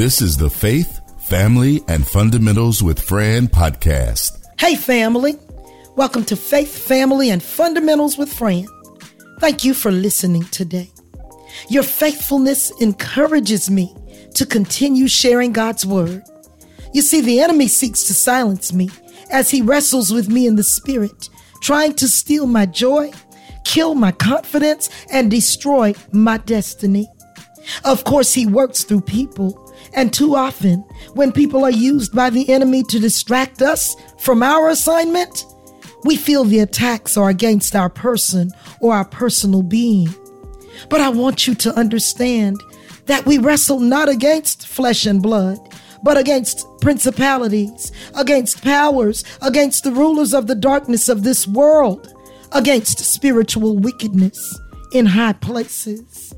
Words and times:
This 0.00 0.22
is 0.22 0.38
the 0.38 0.48
Faith, 0.48 0.98
Family, 1.24 1.82
and 1.86 2.08
Fundamentals 2.08 2.82
with 2.82 2.98
Fran 2.98 3.48
podcast. 3.48 4.42
Hey, 4.58 4.74
family. 4.74 5.34
Welcome 5.94 6.24
to 6.24 6.36
Faith, 6.36 6.74
Family, 6.74 7.28
and 7.28 7.42
Fundamentals 7.42 8.16
with 8.16 8.32
Fran. 8.32 8.66
Thank 9.40 9.62
you 9.62 9.74
for 9.74 9.90
listening 9.90 10.44
today. 10.44 10.90
Your 11.68 11.82
faithfulness 11.82 12.70
encourages 12.80 13.70
me 13.70 13.94
to 14.36 14.46
continue 14.46 15.06
sharing 15.06 15.52
God's 15.52 15.84
word. 15.84 16.22
You 16.94 17.02
see, 17.02 17.20
the 17.20 17.40
enemy 17.40 17.68
seeks 17.68 18.04
to 18.04 18.14
silence 18.14 18.72
me 18.72 18.88
as 19.30 19.50
he 19.50 19.60
wrestles 19.60 20.10
with 20.10 20.30
me 20.30 20.46
in 20.46 20.56
the 20.56 20.64
spirit, 20.64 21.28
trying 21.60 21.92
to 21.96 22.08
steal 22.08 22.46
my 22.46 22.64
joy, 22.64 23.12
kill 23.66 23.94
my 23.94 24.12
confidence, 24.12 24.88
and 25.12 25.30
destroy 25.30 25.92
my 26.10 26.38
destiny. 26.38 27.06
Of 27.84 28.04
course, 28.04 28.32
he 28.32 28.46
works 28.46 28.82
through 28.84 29.02
people. 29.02 29.66
And 29.94 30.12
too 30.12 30.36
often, 30.36 30.80
when 31.14 31.32
people 31.32 31.64
are 31.64 31.70
used 31.70 32.14
by 32.14 32.30
the 32.30 32.48
enemy 32.50 32.82
to 32.84 32.98
distract 32.98 33.60
us 33.62 33.96
from 34.18 34.42
our 34.42 34.68
assignment, 34.68 35.44
we 36.04 36.16
feel 36.16 36.44
the 36.44 36.60
attacks 36.60 37.16
are 37.16 37.28
against 37.28 37.74
our 37.74 37.90
person 37.90 38.50
or 38.80 38.94
our 38.94 39.04
personal 39.04 39.62
being. 39.62 40.14
But 40.88 41.00
I 41.00 41.08
want 41.08 41.46
you 41.46 41.54
to 41.56 41.74
understand 41.74 42.58
that 43.06 43.26
we 43.26 43.38
wrestle 43.38 43.80
not 43.80 44.08
against 44.08 44.66
flesh 44.66 45.06
and 45.06 45.22
blood, 45.22 45.58
but 46.02 46.16
against 46.16 46.66
principalities, 46.80 47.92
against 48.14 48.62
powers, 48.62 49.24
against 49.42 49.84
the 49.84 49.92
rulers 49.92 50.32
of 50.32 50.46
the 50.46 50.54
darkness 50.54 51.08
of 51.08 51.22
this 51.22 51.46
world, 51.46 52.14
against 52.52 52.98
spiritual 53.00 53.76
wickedness 53.76 54.58
in 54.92 55.06
high 55.06 55.34
places. 55.34 56.32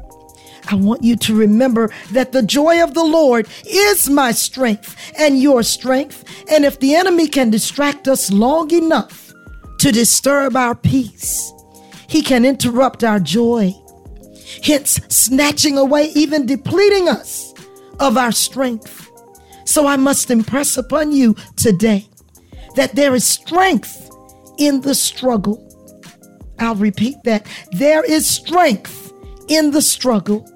I 0.68 0.74
want 0.76 1.02
you 1.02 1.16
to 1.16 1.34
remember 1.34 1.90
that 2.12 2.32
the 2.32 2.42
joy 2.42 2.82
of 2.82 2.94
the 2.94 3.04
Lord 3.04 3.48
is 3.66 4.08
my 4.08 4.32
strength 4.32 4.96
and 5.18 5.40
your 5.40 5.62
strength. 5.62 6.24
And 6.50 6.64
if 6.64 6.78
the 6.80 6.94
enemy 6.94 7.26
can 7.28 7.50
distract 7.50 8.08
us 8.08 8.30
long 8.30 8.70
enough 8.72 9.32
to 9.78 9.92
disturb 9.92 10.56
our 10.56 10.74
peace, 10.74 11.52
he 12.08 12.22
can 12.22 12.44
interrupt 12.44 13.02
our 13.02 13.18
joy, 13.18 13.74
hence 14.62 15.00
snatching 15.08 15.78
away, 15.78 16.10
even 16.14 16.46
depleting 16.46 17.08
us 17.08 17.52
of 17.98 18.16
our 18.16 18.32
strength. 18.32 19.10
So 19.64 19.86
I 19.86 19.96
must 19.96 20.30
impress 20.30 20.76
upon 20.76 21.12
you 21.12 21.34
today 21.56 22.06
that 22.76 22.94
there 22.94 23.14
is 23.14 23.26
strength 23.26 24.10
in 24.58 24.80
the 24.80 24.94
struggle. 24.94 25.68
I'll 26.58 26.74
repeat 26.74 27.16
that. 27.24 27.46
There 27.72 28.04
is 28.04 28.28
strength 28.28 29.12
in 29.48 29.70
the 29.70 29.82
struggle. 29.82 30.48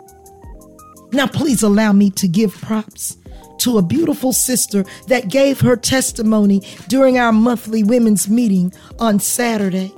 Now, 1.16 1.26
please 1.26 1.62
allow 1.62 1.94
me 1.94 2.10
to 2.10 2.28
give 2.28 2.52
props 2.60 3.16
to 3.60 3.78
a 3.78 3.82
beautiful 3.82 4.34
sister 4.34 4.84
that 5.06 5.30
gave 5.30 5.60
her 5.60 5.74
testimony 5.74 6.60
during 6.88 7.18
our 7.18 7.32
monthly 7.32 7.82
women's 7.82 8.28
meeting 8.28 8.70
on 8.98 9.18
Saturday. 9.18 9.94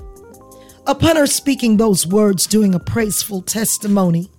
Upon 0.87 1.17
her 1.17 1.27
speaking 1.27 1.77
those 1.77 2.07
words 2.07 2.47
during 2.47 2.73
a 2.73 2.79
praiseful 2.79 3.43
testimony, 3.43 4.31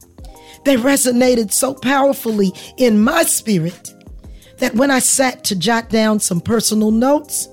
they 0.63 0.77
resonated 0.77 1.52
so 1.52 1.73
powerfully 1.73 2.53
in 2.77 3.03
my 3.03 3.23
spirit 3.23 3.93
that 4.59 4.75
when 4.75 4.89
I 4.89 4.99
sat 4.99 5.43
to 5.45 5.58
jot 5.58 5.89
down 5.89 6.21
some 6.21 6.39
personal 6.39 6.91
notes, 6.91 7.49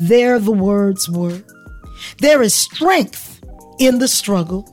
there 0.00 0.40
the 0.40 0.50
words 0.50 1.08
were 1.08 1.40
There 2.18 2.42
is 2.42 2.54
strength 2.54 3.40
in 3.78 4.00
the 4.00 4.08
struggle. 4.08 4.68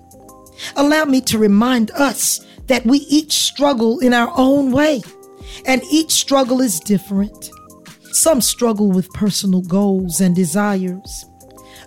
Allow 0.76 1.06
me 1.06 1.22
to 1.22 1.38
remind 1.38 1.92
us 1.92 2.44
that 2.72 2.86
we 2.86 3.00
each 3.10 3.34
struggle 3.34 4.00
in 4.00 4.14
our 4.14 4.32
own 4.38 4.72
way, 4.72 5.02
and 5.66 5.84
each 5.92 6.10
struggle 6.10 6.62
is 6.62 6.80
different. 6.80 7.52
Some 8.14 8.40
struggle 8.40 8.90
with 8.90 9.10
personal 9.10 9.60
goals 9.62 10.22
and 10.22 10.34
desires. 10.34 11.26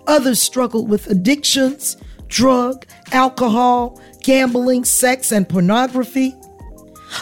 Others 0.05 0.43
struggle 0.43 0.85
with 0.85 1.07
addictions, 1.07 1.97
drug, 2.27 2.85
alcohol, 3.11 3.99
gambling, 4.21 4.85
sex, 4.85 5.31
and 5.31 5.49
pornography. 5.49 6.35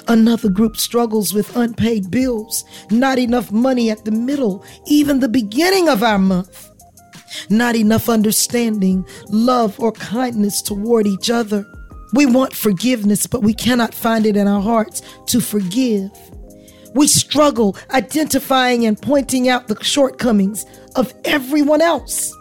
Another 0.09 0.49
group 0.49 0.75
struggles 0.75 1.33
with 1.33 1.55
unpaid 1.55 2.11
bills, 2.11 2.65
not 2.91 3.17
enough 3.17 3.49
money 3.49 3.89
at 3.89 4.03
the 4.03 4.11
middle, 4.11 4.65
even 4.87 5.21
the 5.21 5.29
beginning 5.29 5.87
of 5.87 6.03
our 6.03 6.19
month, 6.19 6.69
not 7.49 7.77
enough 7.77 8.09
understanding, 8.09 9.05
love, 9.29 9.79
or 9.79 9.93
kindness 9.93 10.61
toward 10.61 11.07
each 11.07 11.29
other. 11.29 11.65
We 12.13 12.25
want 12.27 12.53
forgiveness, 12.53 13.27
but 13.27 13.41
we 13.41 13.53
cannot 13.53 13.93
find 13.93 14.25
it 14.25 14.37
in 14.37 14.47
our 14.47 14.61
hearts 14.61 15.01
to 15.27 15.41
forgive. 15.41 16.11
We 16.93 17.07
struggle 17.07 17.75
identifying 17.89 18.85
and 18.85 19.01
pointing 19.01 19.49
out 19.49 19.67
the 19.67 19.83
shortcomings 19.83 20.65
of 20.95 21.11
everyone 21.25 21.81
else, 21.81 22.31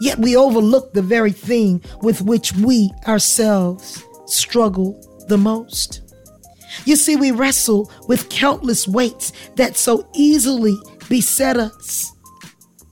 yet 0.00 0.18
we 0.18 0.36
overlook 0.36 0.92
the 0.92 1.02
very 1.02 1.32
thing 1.32 1.82
with 2.00 2.22
which 2.22 2.52
we 2.54 2.90
ourselves 3.08 4.04
struggle 4.26 5.00
the 5.26 5.38
most. 5.38 6.02
You 6.84 6.94
see, 6.94 7.16
we 7.16 7.32
wrestle 7.32 7.90
with 8.06 8.28
countless 8.28 8.86
weights 8.86 9.32
that 9.56 9.76
so 9.76 10.08
easily 10.14 10.76
beset 11.08 11.56
us, 11.56 12.12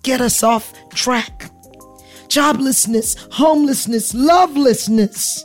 get 0.03 0.20
us 0.20 0.43
off 0.43 0.72
track. 0.91 1.50
Joblessness, 2.28 3.16
homelessness, 3.32 4.12
lovelessness, 4.12 5.44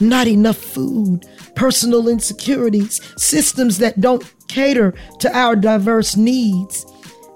not 0.00 0.26
enough 0.26 0.56
food, 0.56 1.26
personal 1.54 2.08
insecurities, 2.08 3.00
systems 3.16 3.78
that 3.78 4.00
don't 4.00 4.24
cater 4.48 4.94
to 5.20 5.36
our 5.36 5.56
diverse 5.56 6.16
needs, 6.16 6.86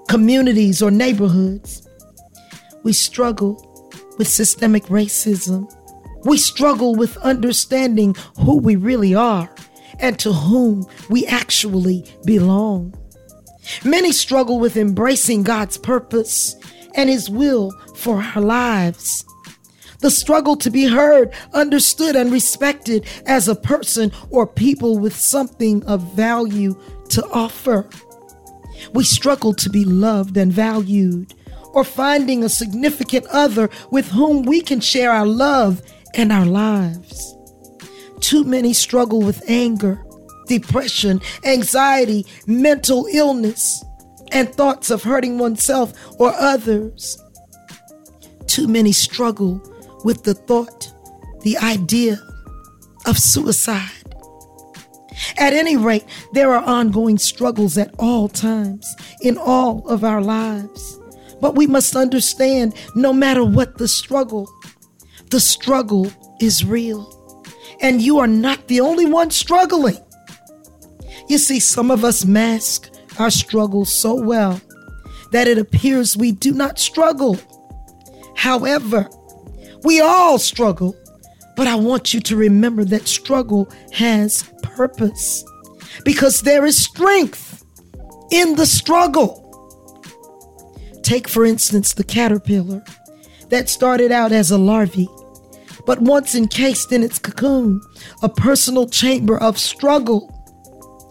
communities, 0.07 0.81
or 0.81 0.91
neighborhoods. 0.91 1.87
We 2.83 2.93
struggle 2.93 3.69
with 4.17 4.27
systemic 4.27 4.83
racism. 4.85 5.71
We 6.25 6.37
struggle 6.37 6.95
with 6.95 7.17
understanding 7.17 8.15
who 8.39 8.57
we 8.57 8.75
really 8.75 9.13
are 9.13 9.53
and 9.99 10.17
to 10.19 10.33
whom 10.33 10.85
we 11.09 11.25
actually 11.27 12.05
belong. 12.25 12.93
Many 13.83 14.11
struggle 14.11 14.59
with 14.59 14.77
embracing 14.77 15.43
God's 15.43 15.77
purpose 15.77 16.55
and 16.95 17.09
His 17.09 17.29
will 17.29 17.71
for 17.95 18.21
our 18.21 18.41
lives. 18.41 19.25
The 20.03 20.11
struggle 20.11 20.57
to 20.57 20.69
be 20.69 20.85
heard, 20.85 21.33
understood, 21.53 22.17
and 22.17 22.29
respected 22.29 23.05
as 23.25 23.47
a 23.47 23.55
person 23.55 24.11
or 24.31 24.45
people 24.45 24.99
with 24.99 25.15
something 25.15 25.81
of 25.85 26.13
value 26.13 26.75
to 27.07 27.25
offer. 27.31 27.89
We 28.93 29.05
struggle 29.05 29.53
to 29.53 29.69
be 29.69 29.85
loved 29.85 30.35
and 30.35 30.51
valued, 30.51 31.33
or 31.71 31.85
finding 31.85 32.43
a 32.43 32.49
significant 32.49 33.27
other 33.27 33.69
with 33.91 34.09
whom 34.09 34.43
we 34.43 34.59
can 34.59 34.81
share 34.81 35.09
our 35.09 35.25
love 35.25 35.81
and 36.13 36.33
our 36.33 36.45
lives. 36.45 37.37
Too 38.19 38.43
many 38.43 38.73
struggle 38.73 39.21
with 39.21 39.49
anger, 39.49 40.05
depression, 40.47 41.21
anxiety, 41.45 42.25
mental 42.45 43.07
illness, 43.09 43.85
and 44.33 44.53
thoughts 44.53 44.89
of 44.89 45.03
hurting 45.03 45.39
oneself 45.39 45.93
or 46.19 46.33
others. 46.33 47.17
Too 48.47 48.67
many 48.67 48.91
struggle 48.91 49.61
with 50.03 50.23
the 50.23 50.33
thought, 50.33 50.93
the 51.41 51.57
idea 51.57 52.19
of 53.05 53.17
suicide. 53.17 53.89
At 55.37 55.53
any 55.53 55.77
rate, 55.77 56.05
there 56.33 56.53
are 56.53 56.63
ongoing 56.63 57.17
struggles 57.17 57.77
at 57.77 57.93
all 57.97 58.27
times 58.27 58.95
in 59.21 59.37
all 59.37 59.87
of 59.87 60.03
our 60.03 60.21
lives. 60.21 60.99
But 61.41 61.55
we 61.55 61.67
must 61.67 61.95
understand 61.95 62.75
no 62.95 63.13
matter 63.13 63.43
what 63.43 63.77
the 63.77 63.87
struggle, 63.87 64.49
the 65.29 65.39
struggle 65.39 66.11
is 66.39 66.63
real. 66.63 67.09
And 67.81 68.01
you 68.01 68.19
are 68.19 68.27
not 68.27 68.67
the 68.67 68.79
only 68.79 69.05
one 69.05 69.31
struggling. 69.31 69.97
You 71.27 71.37
see, 71.37 71.59
some 71.59 71.91
of 71.91 72.03
us 72.03 72.25
mask 72.25 72.89
our 73.19 73.31
struggles 73.31 73.91
so 73.91 74.13
well 74.13 74.59
that 75.31 75.47
it 75.47 75.57
appears 75.57 76.15
we 76.15 76.31
do 76.31 76.53
not 76.53 76.79
struggle. 76.79 77.37
However, 78.35 79.09
we 79.83 79.99
all 79.99 80.39
struggle, 80.39 80.95
but 81.55 81.67
I 81.67 81.75
want 81.75 82.13
you 82.13 82.19
to 82.21 82.35
remember 82.35 82.83
that 82.85 83.07
struggle 83.07 83.71
has 83.91 84.49
purpose 84.61 85.43
because 86.05 86.41
there 86.41 86.65
is 86.65 86.77
strength 86.77 87.65
in 88.31 88.55
the 88.55 88.65
struggle. 88.65 89.41
Take, 91.03 91.27
for 91.27 91.45
instance, 91.45 91.93
the 91.93 92.03
caterpillar 92.03 92.83
that 93.49 93.69
started 93.69 94.11
out 94.11 94.31
as 94.31 94.51
a 94.51 94.57
larvae, 94.57 95.09
but 95.85 96.01
once 96.01 96.33
encased 96.33 96.91
in 96.91 97.03
its 97.03 97.19
cocoon, 97.19 97.81
a 98.21 98.29
personal 98.29 98.87
chamber 98.87 99.37
of 99.37 99.57
struggle 99.57 100.29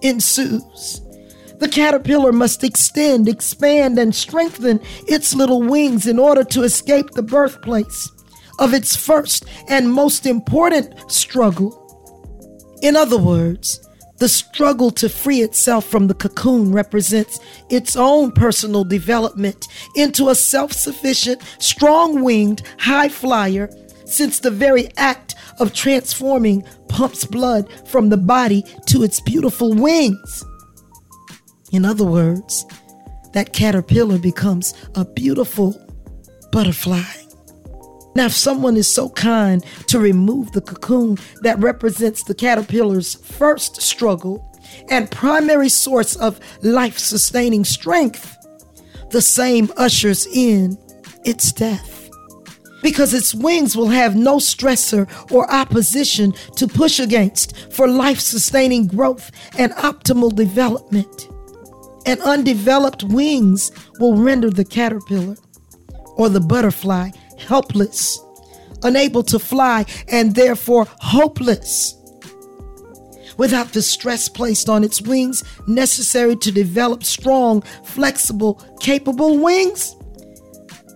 ensues. 0.03 1.03
The 1.59 1.69
caterpillar 1.69 2.33
must 2.33 2.65
extend, 2.65 3.29
expand, 3.29 3.99
and 3.99 4.13
strengthen 4.13 4.81
its 5.07 5.35
little 5.35 5.63
wings 5.63 6.07
in 6.09 6.19
order 6.19 6.43
to 6.43 6.63
escape 6.63 7.11
the 7.11 7.23
birthplace 7.23 8.11
of 8.59 8.75
its 8.75 8.97
first 8.97 9.45
and 9.69 9.93
most 9.93 10.27
important 10.27 11.11
struggle. 11.11 11.79
In 12.83 12.97
other 12.97 13.19
words, 13.19 13.81
The 14.23 14.29
struggle 14.29 14.93
to 14.93 15.09
free 15.09 15.41
itself 15.41 15.85
from 15.85 16.07
the 16.07 16.15
cocoon 16.15 16.71
represents 16.71 17.41
its 17.71 17.97
own 17.97 18.31
personal 18.31 18.85
development 18.85 19.67
into 19.97 20.29
a 20.29 20.35
self 20.37 20.71
sufficient, 20.71 21.43
strong 21.59 22.23
winged 22.23 22.63
high 22.79 23.09
flyer, 23.09 23.69
since 24.05 24.39
the 24.39 24.53
very 24.53 24.91
act 24.97 25.35
of 25.59 25.75
transforming 25.75 26.63
pumps 26.89 27.25
blood 27.25 27.69
from 27.89 28.11
the 28.11 28.17
body 28.17 28.65
to 28.87 29.03
its 29.03 29.19
beautiful 29.21 29.75
wings. 29.75 30.45
In 31.73 31.85
other 31.85 32.05
words, 32.05 32.65
that 33.33 33.53
caterpillar 33.53 34.19
becomes 34.19 34.73
a 34.95 35.05
beautiful 35.05 35.75
butterfly. 36.53 37.22
Now, 38.15 38.27
if 38.27 38.33
someone 38.33 38.77
is 38.77 38.93
so 38.93 39.09
kind 39.11 39.65
to 39.87 39.99
remove 39.99 40.53
the 40.53 40.61
cocoon 40.61 41.17
that 41.41 41.59
represents 41.59 42.25
the 42.25 42.35
caterpillar's 42.35 43.15
first 43.15 43.81
struggle 43.81 44.49
and 44.89 45.11
primary 45.11 45.69
source 45.69 46.17
of 46.17 46.39
life 46.63 46.99
sustaining 46.99 47.65
strength, 47.65 48.37
the 49.11 49.23
same 49.23 49.71
ushers 49.77 50.27
in 50.27 50.77
its 51.25 51.53
death. 51.53 52.11
Because 52.83 53.15
its 53.15 53.35
wings 53.35 53.77
will 53.77 53.89
have 53.89 54.17
no 54.17 54.37
stressor 54.39 55.09
or 55.31 55.51
opposition 55.51 56.33
to 56.57 56.67
push 56.67 56.99
against 56.99 57.57
for 57.73 57.87
life 57.87 58.19
sustaining 58.19 58.89
growth 58.89 59.31
and 59.57 59.73
optimal 59.73 60.35
development. 60.35 61.29
And 62.07 62.21
undeveloped 62.23 63.05
wings 63.05 63.71
will 64.01 64.17
render 64.17 64.51
the 64.51 64.65
caterpillar 64.65 65.37
or 66.17 66.29
the 66.29 66.41
butterfly 66.41 67.11
helpless, 67.47 68.19
unable 68.83 69.23
to 69.25 69.39
fly, 69.39 69.85
and 70.09 70.35
therefore 70.35 70.87
hopeless. 71.01 71.97
Without 73.39 73.73
the 73.73 73.83
stress 73.83 74.29
placed 74.29 74.69
on 74.69 74.85
its 74.85 75.01
wings 75.01 75.43
necessary 75.67 76.37
to 76.37 76.53
develop 76.53 77.03
strong, 77.03 77.63
flexible, 77.83 78.55
capable 78.81 79.39
wings, 79.39 79.97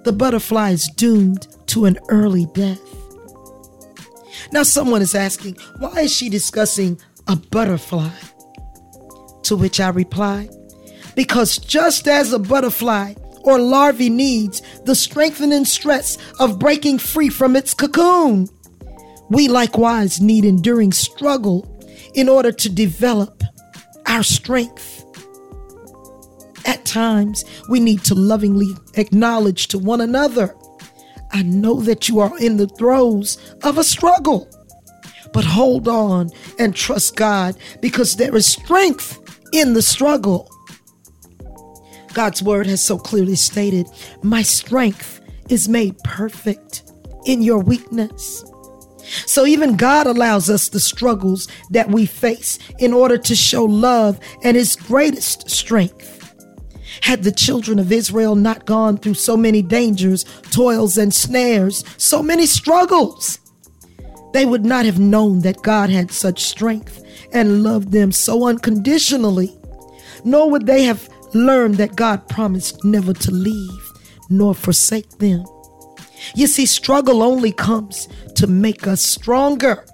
the 0.05 0.13
butterfly 0.13 0.71
is 0.71 0.89
doomed 0.97 1.49
to 1.67 1.87
an 1.87 1.99
early 2.09 2.47
death. 2.55 2.81
Now, 4.53 4.63
someone 4.63 5.03
is 5.03 5.15
asking, 5.15 5.57
why 5.79 6.03
is 6.03 6.15
she 6.15 6.29
discussing 6.29 7.01
a 7.27 7.37
butterfly? 7.37 8.11
To 9.45 9.57
which 9.57 9.81
I 9.81 9.89
reply, 9.89 10.49
because 11.15 11.59
just 11.59 12.07
as 12.07 12.33
a 12.33 12.39
butterfly 12.39 13.15
or 13.47 13.59
larvae 13.59 14.11
needs 14.11 14.61
the 14.85 14.95
strengthening 14.95 15.65
stress 15.65 16.19
of 16.39 16.59
breaking 16.59 16.99
free 16.99 17.31
from 17.31 17.57
its 17.57 17.73
cocoon. 17.73 18.49
We 19.31 19.49
likewise 19.49 20.21
need 20.21 20.45
enduring 20.45 20.93
struggle 20.93 21.67
in 22.15 22.29
order 22.29 22.53
to 22.53 22.69
develop 22.69 23.43
our 24.07 24.23
strength. 24.23 25.05
At 26.67 26.85
times, 26.85 27.45
we 27.69 27.81
need 27.81 28.05
to 28.05 28.15
lovingly 28.15 28.75
acknowledge 28.95 29.69
to 29.69 29.79
one 29.79 30.01
another 30.01 30.55
I 31.33 31.43
know 31.43 31.81
that 31.83 32.09
you 32.09 32.21
are 32.21 32.39
in 32.39 32.57
the 32.57 32.67
throes 32.67 33.37
of 33.63 33.79
a 33.79 33.85
struggle, 33.85 34.49
but 35.33 35.45
hold 35.45 35.89
on 35.89 36.31
and 36.59 36.75
trust 36.75 37.17
God 37.17 37.57
because 37.83 38.17
there 38.17 38.35
is 38.37 38.47
strength 38.47 39.21
in 39.53 39.75
the 39.75 39.83
struggle. 39.83 40.49
God's 42.17 42.43
word 42.43 42.67
has 42.67 42.83
so 42.83 42.97
clearly 42.97 43.35
stated, 43.35 43.89
My 44.23 44.41
strength 44.41 45.21
is 45.51 45.69
made 45.69 45.99
perfect 45.99 46.91
in 47.27 47.43
your 47.43 47.59
weakness. 47.59 48.43
So 49.27 49.45
even 49.45 49.77
God 49.77 50.07
allows 50.07 50.49
us 50.49 50.71
the 50.71 50.81
struggles 50.81 51.47
that 51.73 51.91
we 51.91 52.07
face 52.07 52.59
in 52.79 52.95
order 52.95 53.19
to 53.19 53.37
show 53.37 53.67
love 53.67 54.19
and 54.43 54.57
his 54.57 54.77
greatest 54.77 55.51
strength. 55.51 56.35
Had 57.03 57.23
the 57.23 57.33
children 57.33 57.79
of 57.79 57.93
Israel 57.93 58.35
not 58.35 58.65
gone 58.65 58.97
through 58.97 59.15
so 59.15 59.37
many 59.37 59.61
dangers, 59.61 60.25
toils, 60.51 60.97
and 60.97 61.13
snares, 61.13 61.85
so 61.99 62.23
many 62.23 62.47
struggles, 62.47 63.41
they 64.33 64.47
would 64.47 64.65
not 64.65 64.87
have 64.87 64.99
known 64.99 65.43
that 65.43 65.61
God 65.61 65.91
had 65.91 66.11
such 66.11 66.45
strength 66.45 67.03
and 67.35 67.63
loved 67.63 67.93
them 67.93 68.11
so 68.11 68.47
unconditionally, 68.47 69.55
nor 70.25 70.51
would 70.51 70.65
they 70.65 70.85
have 70.85 71.11
learn 71.35 71.73
that 71.73 71.97
God 71.97 72.29
promised 72.29 72.85
never 72.85 73.13
to 73.13 73.31
leave 73.31 73.93
nor 74.29 74.55
forsake 74.55 75.11
them. 75.19 75.45
You 76.35 76.47
see, 76.47 76.67
struggle 76.67 77.23
only 77.23 77.53
comes 77.53 78.09
to 78.37 78.47
make 78.47 78.87
us 78.87 79.03
stronger. 79.03 79.85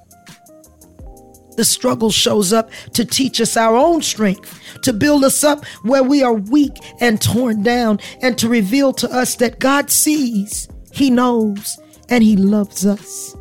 The 1.56 1.64
struggle 1.64 2.11
shows 2.11 2.52
up 2.52 2.70
to 2.94 3.05
teach 3.05 3.40
us 3.40 3.56
our 3.56 3.76
own 3.76 4.00
strength, 4.00 4.58
to 4.82 4.93
build 4.93 5.25
us 5.25 5.44
up 5.44 5.64
where 5.82 6.02
we 6.02 6.23
are 6.23 6.32
weak 6.32 6.73
and 7.00 7.20
torn 7.20 7.62
down, 7.62 8.00
and 8.23 8.38
to 8.38 8.49
reveal 8.49 8.93
to 8.94 9.11
us 9.11 9.34
that 9.37 9.58
God 9.58 9.90
sees, 9.90 10.69
He 10.93 11.11
knows, 11.11 11.79
and 12.08 12.25
He 12.25 12.37
loves 12.37 12.87
us. 12.87 13.37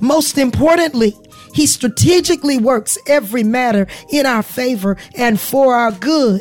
Most 0.00 0.36
importantly, 0.36 1.14
He 1.54 1.66
strategically 1.66 2.58
works 2.58 2.98
every 3.06 3.44
matter 3.44 3.86
in 4.10 4.26
our 4.26 4.42
favor 4.42 4.96
and 5.14 5.38
for 5.38 5.74
our 5.74 5.92
good 5.92 6.40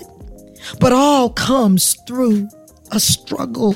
but 0.80 0.94
all 0.94 1.30
comes 1.30 1.96
through 2.08 2.50
a 2.92 3.00
struggle. 3.00 3.76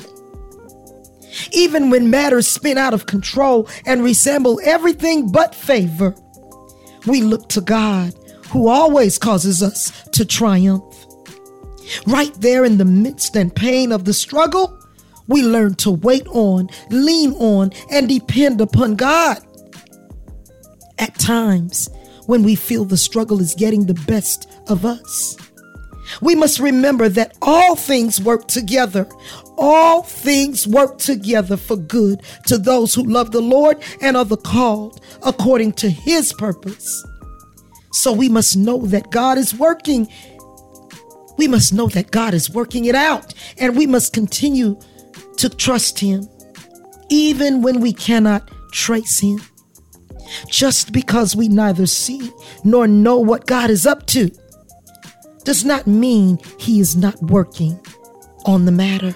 Even 1.52 1.90
when 1.90 2.10
matters 2.10 2.46
spin 2.46 2.78
out 2.78 2.94
of 2.94 3.06
control 3.06 3.68
and 3.86 4.04
resemble 4.04 4.60
everything 4.64 5.30
but 5.30 5.54
favor, 5.54 6.14
we 7.06 7.22
look 7.22 7.48
to 7.50 7.60
God 7.60 8.14
who 8.50 8.68
always 8.68 9.18
causes 9.18 9.62
us 9.62 9.90
to 10.10 10.24
triumph. 10.24 11.06
Right 12.06 12.32
there 12.40 12.64
in 12.64 12.78
the 12.78 12.84
midst 12.84 13.34
and 13.36 13.54
pain 13.54 13.92
of 13.92 14.04
the 14.04 14.12
struggle, 14.12 14.78
we 15.26 15.42
learn 15.42 15.74
to 15.76 15.90
wait 15.90 16.26
on, 16.28 16.68
lean 16.90 17.32
on, 17.34 17.70
and 17.90 18.08
depend 18.08 18.60
upon 18.60 18.96
God. 18.96 19.38
At 20.98 21.18
times, 21.18 21.88
when 22.26 22.42
we 22.42 22.54
feel 22.54 22.84
the 22.84 22.96
struggle 22.96 23.40
is 23.40 23.54
getting 23.54 23.86
the 23.86 24.00
best 24.06 24.48
of 24.68 24.84
us, 24.84 25.36
we 26.20 26.34
must 26.34 26.58
remember 26.58 27.08
that 27.08 27.36
all 27.42 27.76
things 27.76 28.20
work 28.20 28.48
together. 28.48 29.08
All 29.56 30.02
things 30.02 30.66
work 30.66 30.98
together 30.98 31.56
for 31.56 31.76
good 31.76 32.22
to 32.46 32.58
those 32.58 32.94
who 32.94 33.04
love 33.04 33.30
the 33.30 33.40
Lord 33.40 33.82
and 34.00 34.16
are 34.16 34.24
the 34.24 34.36
called 34.36 35.00
according 35.22 35.72
to 35.74 35.90
his 35.90 36.32
purpose. 36.32 37.04
So 37.92 38.12
we 38.12 38.28
must 38.28 38.56
know 38.56 38.78
that 38.86 39.10
God 39.10 39.38
is 39.38 39.54
working. 39.54 40.08
We 41.36 41.48
must 41.48 41.72
know 41.72 41.88
that 41.88 42.10
God 42.10 42.34
is 42.34 42.50
working 42.50 42.86
it 42.86 42.94
out, 42.94 43.34
and 43.58 43.76
we 43.76 43.86
must 43.86 44.12
continue 44.12 44.78
to 45.36 45.48
trust 45.48 45.98
him 45.98 46.28
even 47.08 47.62
when 47.62 47.80
we 47.80 47.92
cannot 47.92 48.50
trace 48.72 49.18
him. 49.18 49.40
Just 50.48 50.92
because 50.92 51.36
we 51.36 51.48
neither 51.48 51.86
see 51.86 52.30
nor 52.64 52.86
know 52.86 53.18
what 53.18 53.46
God 53.46 53.70
is 53.70 53.86
up 53.86 54.06
to 54.06 54.30
does 55.44 55.64
not 55.64 55.86
mean 55.86 56.38
he 56.58 56.80
is 56.80 56.96
not 56.96 57.20
working 57.22 57.78
on 58.44 58.64
the 58.64 58.72
matter. 58.72 59.14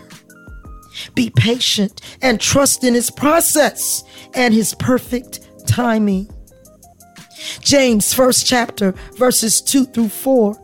Be 1.14 1.30
patient 1.30 2.00
and 2.23 2.40
trust 2.40 2.85
in 2.85 2.95
his 2.95 3.11
process 3.11 4.04
and 4.35 4.54
his 4.54 4.75
perfect 4.75 5.49
timing. 5.66 6.30
James, 7.61 8.14
first 8.14 8.47
chapter, 8.47 8.92
verses 9.16 9.61
2 9.61 9.87
through 9.87 10.09
4. 10.09 10.56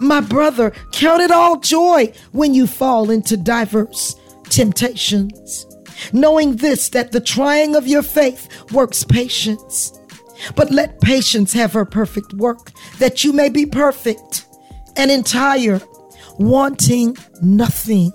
My 0.00 0.20
brother, 0.20 0.72
count 0.92 1.22
it 1.22 1.30
all 1.30 1.60
joy 1.60 2.12
when 2.32 2.54
you 2.54 2.66
fall 2.66 3.10
into 3.10 3.36
diverse 3.36 4.16
temptations, 4.44 5.66
knowing 6.12 6.56
this, 6.56 6.88
that 6.90 7.12
the 7.12 7.20
trying 7.20 7.76
of 7.76 7.86
your 7.86 8.02
faith 8.02 8.72
works 8.72 9.04
patience. 9.04 9.92
But 10.56 10.70
let 10.70 11.00
patience 11.00 11.52
have 11.52 11.72
her 11.72 11.84
perfect 11.84 12.32
work, 12.34 12.72
that 12.98 13.22
you 13.22 13.32
may 13.32 13.48
be 13.48 13.66
perfect 13.66 14.47
and 14.98 15.10
entire, 15.10 15.80
wanting 16.38 17.16
nothing. 17.40 18.12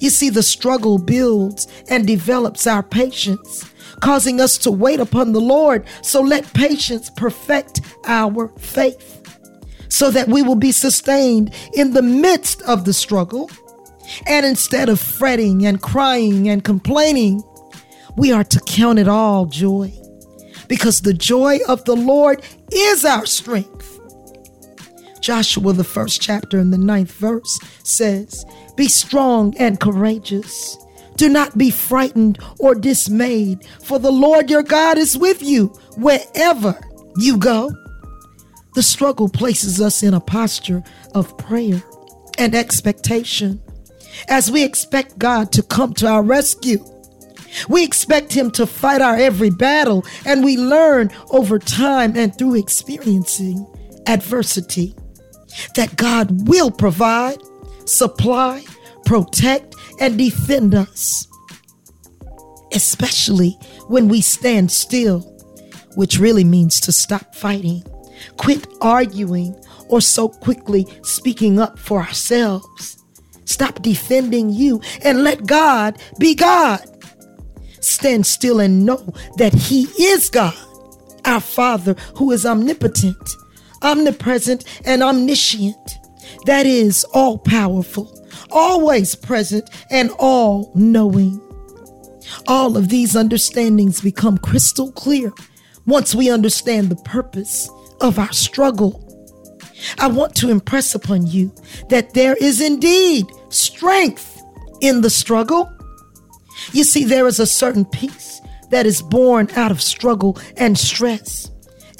You 0.00 0.10
see, 0.10 0.28
the 0.28 0.42
struggle 0.42 0.98
builds 0.98 1.66
and 1.88 2.06
develops 2.06 2.66
our 2.66 2.82
patience, 2.82 3.64
causing 4.00 4.40
us 4.40 4.58
to 4.58 4.70
wait 4.70 5.00
upon 5.00 5.32
the 5.32 5.40
Lord. 5.40 5.86
So 6.02 6.20
let 6.20 6.52
patience 6.52 7.08
perfect 7.08 7.80
our 8.04 8.48
faith, 8.58 9.14
so 9.88 10.10
that 10.10 10.28
we 10.28 10.42
will 10.42 10.56
be 10.56 10.72
sustained 10.72 11.54
in 11.72 11.94
the 11.94 12.02
midst 12.02 12.60
of 12.62 12.84
the 12.84 12.92
struggle. 12.92 13.50
And 14.26 14.44
instead 14.44 14.88
of 14.88 15.00
fretting 15.00 15.66
and 15.66 15.80
crying 15.80 16.48
and 16.48 16.62
complaining, 16.62 17.42
we 18.16 18.32
are 18.32 18.44
to 18.44 18.60
count 18.60 18.98
it 18.98 19.08
all 19.08 19.46
joy, 19.46 19.92
because 20.66 21.00
the 21.00 21.14
joy 21.14 21.58
of 21.66 21.84
the 21.84 21.96
Lord 21.96 22.42
is 22.72 23.04
our 23.04 23.26
strength. 23.26 23.97
Joshua, 25.20 25.72
the 25.72 25.84
first 25.84 26.20
chapter 26.20 26.58
in 26.58 26.70
the 26.70 26.78
ninth 26.78 27.12
verse, 27.12 27.58
says, 27.82 28.44
Be 28.76 28.88
strong 28.88 29.56
and 29.56 29.80
courageous. 29.80 30.76
Do 31.16 31.28
not 31.28 31.58
be 31.58 31.70
frightened 31.70 32.38
or 32.58 32.74
dismayed, 32.74 33.66
for 33.82 33.98
the 33.98 34.12
Lord 34.12 34.50
your 34.50 34.62
God 34.62 34.98
is 34.98 35.18
with 35.18 35.42
you 35.42 35.66
wherever 35.96 36.78
you 37.16 37.36
go. 37.36 37.70
The 38.74 38.82
struggle 38.82 39.28
places 39.28 39.80
us 39.80 40.02
in 40.04 40.14
a 40.14 40.20
posture 40.20 40.84
of 41.14 41.36
prayer 41.36 41.82
and 42.38 42.54
expectation 42.54 43.60
as 44.28 44.50
we 44.50 44.62
expect 44.62 45.18
God 45.18 45.50
to 45.52 45.62
come 45.62 45.92
to 45.94 46.06
our 46.06 46.22
rescue. 46.22 46.84
We 47.68 47.82
expect 47.82 48.32
Him 48.32 48.50
to 48.52 48.66
fight 48.66 49.02
our 49.02 49.16
every 49.16 49.50
battle, 49.50 50.04
and 50.24 50.44
we 50.44 50.56
learn 50.56 51.10
over 51.30 51.58
time 51.58 52.16
and 52.16 52.36
through 52.36 52.56
experiencing 52.56 53.66
adversity 54.06 54.94
that 55.74 55.96
God 55.96 56.48
will 56.48 56.70
provide, 56.70 57.38
supply, 57.84 58.64
protect, 59.04 59.74
and 60.00 60.18
defend 60.18 60.74
us, 60.74 61.26
especially 62.72 63.58
when 63.86 64.08
we 64.08 64.20
stand 64.20 64.70
still, 64.70 65.20
which 65.96 66.18
really 66.18 66.44
means 66.44 66.80
to 66.80 66.92
stop 66.92 67.34
fighting, 67.34 67.82
quit 68.36 68.66
arguing, 68.80 69.54
or 69.88 70.00
so 70.00 70.28
quickly 70.28 70.86
speaking 71.02 71.58
up 71.58 71.78
for 71.78 72.00
ourselves. 72.00 73.02
Stop 73.46 73.80
defending 73.80 74.50
you 74.50 74.80
and 75.02 75.24
let 75.24 75.46
God 75.46 75.98
be 76.18 76.34
God. 76.34 76.80
Stand 77.80 78.26
still 78.26 78.60
and 78.60 78.84
know 78.84 79.14
that 79.38 79.54
He 79.54 79.84
is 79.98 80.28
God, 80.28 80.54
our 81.24 81.40
Father 81.40 81.94
who 82.16 82.30
is 82.32 82.44
omnipotent, 82.44 83.16
omnipresent, 83.82 84.64
and 84.84 85.02
omniscient. 85.02 85.98
That 86.46 86.66
is 86.66 87.04
all 87.14 87.38
powerful, 87.38 88.26
always 88.50 89.14
present, 89.14 89.70
and 89.90 90.10
all 90.18 90.72
knowing. 90.74 91.40
All 92.46 92.76
of 92.76 92.88
these 92.88 93.16
understandings 93.16 94.00
become 94.00 94.38
crystal 94.38 94.92
clear 94.92 95.32
once 95.86 96.14
we 96.14 96.30
understand 96.30 96.88
the 96.88 96.96
purpose 96.96 97.70
of 98.00 98.18
our 98.18 98.32
struggle. 98.32 99.04
I 99.98 100.08
want 100.08 100.34
to 100.36 100.50
impress 100.50 100.94
upon 100.94 101.26
you 101.26 101.52
that 101.88 102.14
there 102.14 102.34
is 102.34 102.60
indeed 102.60 103.26
strength 103.48 104.42
in 104.80 105.00
the 105.00 105.10
struggle. 105.10 105.72
You 106.72 106.84
see, 106.84 107.04
there 107.04 107.26
is 107.26 107.40
a 107.40 107.46
certain 107.46 107.84
peace 107.84 108.40
that 108.70 108.86
is 108.86 109.00
born 109.00 109.48
out 109.56 109.70
of 109.70 109.80
struggle 109.80 110.38
and 110.56 110.76
stress 110.76 111.50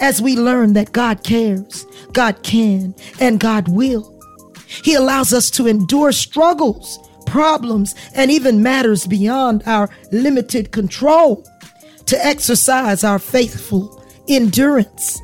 as 0.01 0.23
we 0.23 0.37
learn 0.37 0.73
that 0.75 0.93
God 0.93 1.25
cares, 1.25 1.87
God 2.13 2.43
can, 2.43 2.95
and 3.21 3.41
God 3.41 3.69
will. 3.69 4.15
He 4.67 4.95
allows 4.95 5.33
us 5.33 5.51
to 5.53 5.67
endure 5.67 6.13
struggles, 6.13 6.99
problems, 7.27 7.95
and 8.15 8.31
even 8.31 8.63
matters 8.63 9.07
beyond 9.07 9.63
our 9.67 9.89
limited 10.13 10.73
control 10.73 11.47
to 12.07 12.27
exercise 12.27 13.05
our 13.05 13.19
faithful 13.19 14.05
endurance. 14.29 15.21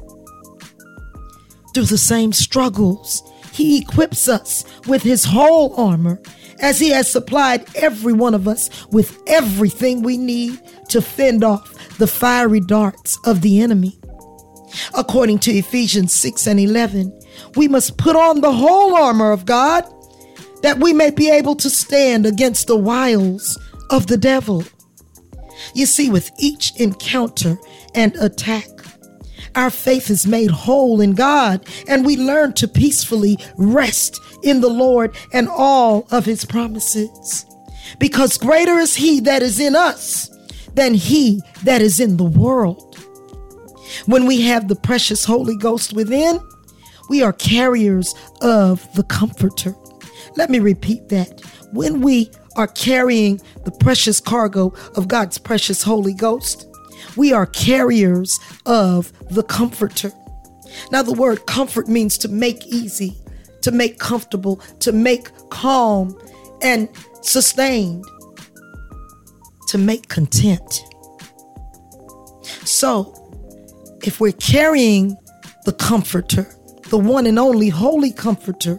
Through 1.74 1.86
the 1.86 1.98
same 1.98 2.32
struggles, 2.32 3.22
He 3.52 3.78
equips 3.78 4.28
us 4.28 4.64
with 4.86 5.02
His 5.02 5.24
whole 5.24 5.74
armor 5.76 6.20
as 6.60 6.78
He 6.78 6.90
has 6.90 7.10
supplied 7.10 7.66
every 7.74 8.12
one 8.12 8.34
of 8.34 8.46
us 8.48 8.86
with 8.90 9.20
everything 9.26 10.02
we 10.02 10.16
need 10.16 10.60
to 10.88 11.02
fend 11.02 11.42
off 11.42 11.72
the 11.98 12.06
fiery 12.06 12.60
darts 12.60 13.18
of 13.24 13.40
the 13.40 13.60
enemy. 13.60 13.98
According 14.94 15.40
to 15.40 15.52
Ephesians 15.52 16.12
6 16.14 16.46
and 16.46 16.60
11, 16.60 17.12
we 17.56 17.68
must 17.68 17.98
put 17.98 18.16
on 18.16 18.40
the 18.40 18.52
whole 18.52 18.96
armor 18.96 19.32
of 19.32 19.46
God 19.46 19.84
that 20.62 20.78
we 20.78 20.92
may 20.92 21.10
be 21.10 21.30
able 21.30 21.54
to 21.56 21.68
stand 21.68 22.24
against 22.24 22.66
the 22.66 22.76
wiles 22.76 23.58
of 23.90 24.06
the 24.06 24.16
devil. 24.16 24.64
You 25.74 25.86
see, 25.86 26.10
with 26.10 26.30
each 26.38 26.74
encounter 26.80 27.58
and 27.94 28.14
attack, 28.16 28.68
our 29.54 29.70
faith 29.70 30.10
is 30.10 30.26
made 30.26 30.50
whole 30.50 31.00
in 31.00 31.12
God, 31.12 31.68
and 31.86 32.04
we 32.04 32.16
learn 32.16 32.54
to 32.54 32.66
peacefully 32.66 33.38
rest 33.56 34.20
in 34.42 34.60
the 34.60 34.68
Lord 34.68 35.14
and 35.32 35.48
all 35.48 36.08
of 36.10 36.24
his 36.24 36.44
promises. 36.44 37.46
Because 37.98 38.38
greater 38.38 38.78
is 38.78 38.96
he 38.96 39.20
that 39.20 39.42
is 39.42 39.60
in 39.60 39.76
us 39.76 40.30
than 40.74 40.94
he 40.94 41.40
that 41.62 41.80
is 41.80 42.00
in 42.00 42.16
the 42.16 42.24
world. 42.24 42.96
When 44.06 44.26
we 44.26 44.42
have 44.42 44.68
the 44.68 44.76
precious 44.76 45.24
Holy 45.24 45.56
Ghost 45.56 45.92
within, 45.92 46.40
we 47.08 47.22
are 47.22 47.32
carriers 47.32 48.14
of 48.40 48.92
the 48.94 49.02
Comforter. 49.04 49.74
Let 50.36 50.50
me 50.50 50.58
repeat 50.58 51.08
that. 51.10 51.40
When 51.72 52.00
we 52.00 52.30
are 52.56 52.66
carrying 52.66 53.40
the 53.64 53.70
precious 53.72 54.20
cargo 54.20 54.72
of 54.94 55.08
God's 55.08 55.38
precious 55.38 55.82
Holy 55.82 56.14
Ghost, 56.14 56.66
we 57.16 57.32
are 57.32 57.46
carriers 57.46 58.38
of 58.66 59.12
the 59.30 59.42
Comforter. 59.42 60.12
Now, 60.90 61.02
the 61.02 61.12
word 61.12 61.46
comfort 61.46 61.88
means 61.88 62.18
to 62.18 62.28
make 62.28 62.66
easy, 62.66 63.16
to 63.62 63.70
make 63.70 63.98
comfortable, 63.98 64.56
to 64.80 64.92
make 64.92 65.28
calm 65.50 66.18
and 66.62 66.88
sustained, 67.22 68.04
to 69.68 69.78
make 69.78 70.08
content. 70.08 70.84
So, 72.64 73.23
if 74.06 74.20
we're 74.20 74.32
carrying 74.32 75.16
the 75.64 75.72
Comforter, 75.72 76.46
the 76.90 76.98
one 76.98 77.26
and 77.26 77.38
only 77.38 77.68
Holy 77.68 78.12
Comforter, 78.12 78.78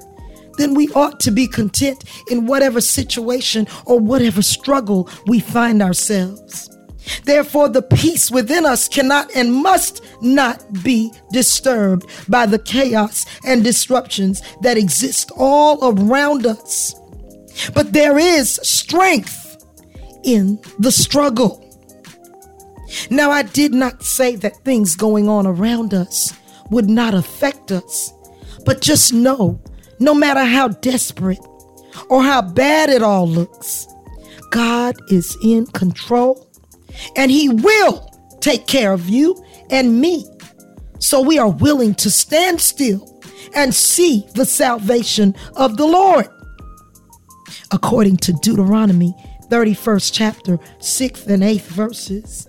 then 0.58 0.74
we 0.74 0.88
ought 0.89 1.20
to 1.22 1.32
be 1.32 1.48
content 1.48 2.03
in 2.29 2.46
whatever 2.46 2.79
situation 2.79 3.67
or 3.86 4.00
whatever 4.00 4.41
struggle 4.41 5.10
we 5.27 5.39
find 5.39 5.82
ourselves. 5.82 6.70
Therefore, 7.24 7.70
the 7.70 7.82
peace 7.82 8.32
within 8.32 8.65
us 8.65 8.88
cannot 8.88 9.29
and 9.36 9.53
must 9.53 10.03
not 10.22 10.84
be 10.84 11.12
disturbed 11.32 12.10
by 12.29 12.46
the 12.46 12.60
chaos 12.60 13.25
and 13.46 13.63
disruptions 13.63 14.41
that 14.62 14.77
exist 14.77 15.32
all 15.38 15.77
around 15.84 16.46
us. 16.46 16.96
But 17.74 17.94
there 17.94 18.17
is 18.17 18.60
strength 18.63 19.63
in 20.24 20.60
the 20.79 20.91
struggle. 20.91 21.65
Now, 23.10 23.32
I 23.32 23.44
did 23.44 23.74
not 23.74 24.04
say 24.04 24.36
that 24.38 24.63
things 24.63 24.96
going 24.96 25.27
on 25.27 25.48
around 25.48 25.94
us 25.94 26.34
would 26.70 26.89
not 26.89 27.13
affect 27.13 27.72
us, 27.72 28.13
but 28.65 28.82
just 28.82 29.13
know 29.13 29.62
no 30.00 30.13
matter 30.13 30.44
how 30.44 30.70
desperate 30.70 31.39
or 32.10 32.24
how 32.24 32.42
bad 32.42 32.89
it 32.89 33.01
all 33.01 33.27
looks, 33.27 33.88
God 34.51 34.96
is 35.12 35.38
in 35.44 35.65
control 35.68 36.50
and 37.15 37.32
He 37.32 37.50
will 37.50 38.10
take 38.39 38.68
care 38.68 38.94
of 38.94 39.10
you 39.10 39.44
and 39.70 40.00
me. 40.00 40.25
So 41.00 41.22
we 41.22 41.39
are 41.39 41.50
willing 41.50 41.96
to 41.96 42.10
stand 42.10 42.62
still 42.62 43.22
and 43.54 43.74
see 43.74 44.25
the 44.34 44.46
salvation 44.46 45.36
of 45.56 45.77
the 45.77 45.86
Lord. 45.86 46.27
According 47.72 48.18
to 48.18 48.34
Deuteronomy 48.34 49.13
31st 49.50 50.12
chapter, 50.13 50.58
6th 50.80 51.27
and 51.27 51.44
8th 51.44 51.68
verses. 51.68 52.48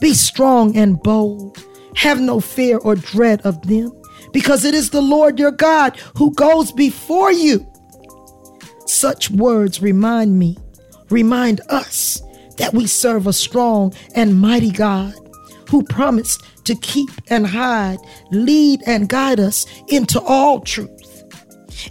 Be 0.00 0.14
strong 0.14 0.76
and 0.76 1.02
bold. 1.02 1.58
Have 1.96 2.20
no 2.20 2.40
fear 2.40 2.78
or 2.78 2.94
dread 2.94 3.40
of 3.42 3.60
them, 3.66 3.90
because 4.32 4.64
it 4.64 4.74
is 4.74 4.90
the 4.90 5.00
Lord 5.00 5.38
your 5.38 5.50
God 5.50 5.98
who 6.16 6.32
goes 6.34 6.70
before 6.72 7.32
you. 7.32 7.66
Such 8.86 9.30
words 9.30 9.82
remind 9.82 10.38
me, 10.38 10.56
remind 11.10 11.60
us 11.68 12.22
that 12.56 12.74
we 12.74 12.86
serve 12.86 13.26
a 13.26 13.32
strong 13.32 13.92
and 14.14 14.40
mighty 14.40 14.70
God 14.70 15.14
who 15.68 15.82
promised 15.82 16.42
to 16.64 16.74
keep 16.76 17.10
and 17.28 17.46
hide, 17.46 17.98
lead 18.30 18.82
and 18.86 19.08
guide 19.08 19.40
us 19.40 19.66
into 19.88 20.20
all 20.20 20.60
truth. 20.60 21.24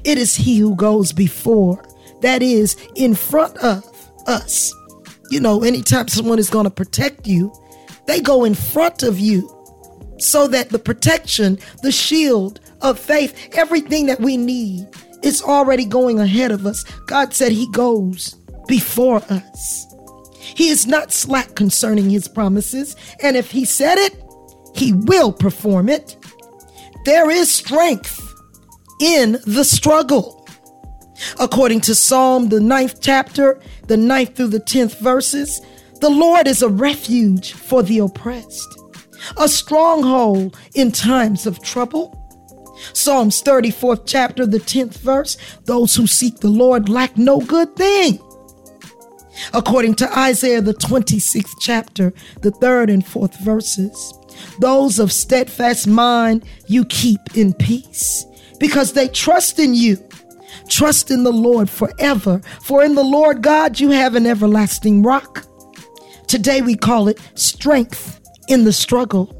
It 0.03 0.17
is 0.17 0.35
He 0.35 0.57
who 0.57 0.75
goes 0.75 1.13
before, 1.13 1.83
that 2.21 2.41
is, 2.41 2.75
in 2.95 3.13
front 3.13 3.57
of 3.57 3.83
us. 4.25 4.73
You 5.29 5.39
know, 5.39 5.63
anytime 5.63 6.07
someone 6.07 6.39
is 6.39 6.49
going 6.49 6.65
to 6.65 6.71
protect 6.71 7.27
you, 7.27 7.51
they 8.07 8.21
go 8.21 8.43
in 8.43 8.55
front 8.55 9.03
of 9.03 9.19
you 9.19 9.53
so 10.19 10.47
that 10.47 10.69
the 10.69 10.79
protection, 10.79 11.59
the 11.83 11.91
shield 11.91 12.59
of 12.81 12.99
faith, 12.99 13.49
everything 13.53 14.07
that 14.07 14.19
we 14.19 14.37
need 14.37 14.87
is 15.23 15.41
already 15.41 15.85
going 15.85 16.19
ahead 16.19 16.51
of 16.51 16.65
us. 16.65 16.83
God 17.05 17.33
said 17.33 17.51
He 17.51 17.69
goes 17.71 18.35
before 18.67 19.17
us. 19.29 19.85
He 20.39 20.69
is 20.69 20.87
not 20.87 21.11
slack 21.11 21.55
concerning 21.55 22.09
His 22.09 22.27
promises, 22.27 22.95
and 23.21 23.35
if 23.35 23.51
He 23.51 23.65
said 23.65 23.97
it, 23.97 24.23
He 24.75 24.93
will 24.93 25.31
perform 25.31 25.89
it. 25.89 26.15
There 27.05 27.29
is 27.29 27.53
strength 27.53 28.23
in 29.01 29.39
the 29.45 29.63
struggle. 29.63 30.47
According 31.39 31.81
to 31.81 31.95
Psalm, 31.95 32.49
the 32.49 32.59
ninth 32.59 33.01
chapter, 33.01 33.59
the 33.87 33.97
ninth 33.97 34.35
through 34.35 34.47
the 34.47 34.59
tenth 34.59 34.99
verses, 34.99 35.61
the 35.99 36.09
Lord 36.09 36.47
is 36.47 36.61
a 36.61 36.69
refuge 36.69 37.53
for 37.53 37.83
the 37.83 37.99
oppressed 37.99 38.77
a 39.37 39.47
stronghold 39.47 40.57
in 40.75 40.91
times 40.91 41.45
of 41.45 41.61
trouble. 41.61 42.13
Psalms 42.93 43.41
34th 43.41 44.03
chapter, 44.05 44.45
the 44.45 44.59
10th 44.59 44.97
verse 44.99 45.37
those 45.65 45.95
who 45.95 46.07
seek 46.07 46.39
the 46.39 46.49
Lord 46.49 46.89
lack 46.89 47.17
no 47.17 47.41
good 47.41 47.75
thing. 47.75 48.19
According 49.53 49.95
to 49.95 50.17
Isaiah, 50.19 50.61
the 50.61 50.73
26th 50.73 51.55
chapter, 51.59 52.13
the 52.41 52.51
3rd 52.51 52.93
and 52.93 53.05
4th 53.05 53.39
verses, 53.39 54.13
Those 54.59 54.99
of 54.99 55.11
steadfast 55.11 55.87
mind 55.87 56.45
you 56.67 56.85
keep 56.85 57.19
in 57.35 57.53
peace 57.53 58.25
because 58.59 58.93
they 58.93 59.07
trust 59.07 59.59
in 59.59 59.75
you. 59.75 59.97
Trust 60.69 61.11
in 61.11 61.23
the 61.23 61.31
Lord 61.31 61.69
forever, 61.69 62.41
for 62.63 62.83
in 62.83 62.95
the 62.95 63.03
Lord 63.03 63.41
God 63.41 63.79
you 63.79 63.89
have 63.91 64.15
an 64.15 64.25
everlasting 64.25 65.03
rock. 65.03 65.46
Today 66.27 66.61
we 66.61 66.75
call 66.75 67.07
it 67.07 67.19
strength 67.35 68.19
in 68.49 68.65
the 68.65 68.73
struggle. 68.73 69.33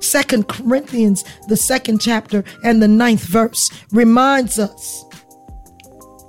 Second 0.00 0.48
Corinthians, 0.48 1.24
the 1.48 1.56
second 1.56 2.00
chapter 2.00 2.44
and 2.62 2.80
the 2.80 2.88
ninth 2.88 3.24
verse 3.24 3.70
reminds 3.90 4.58
us 4.58 5.04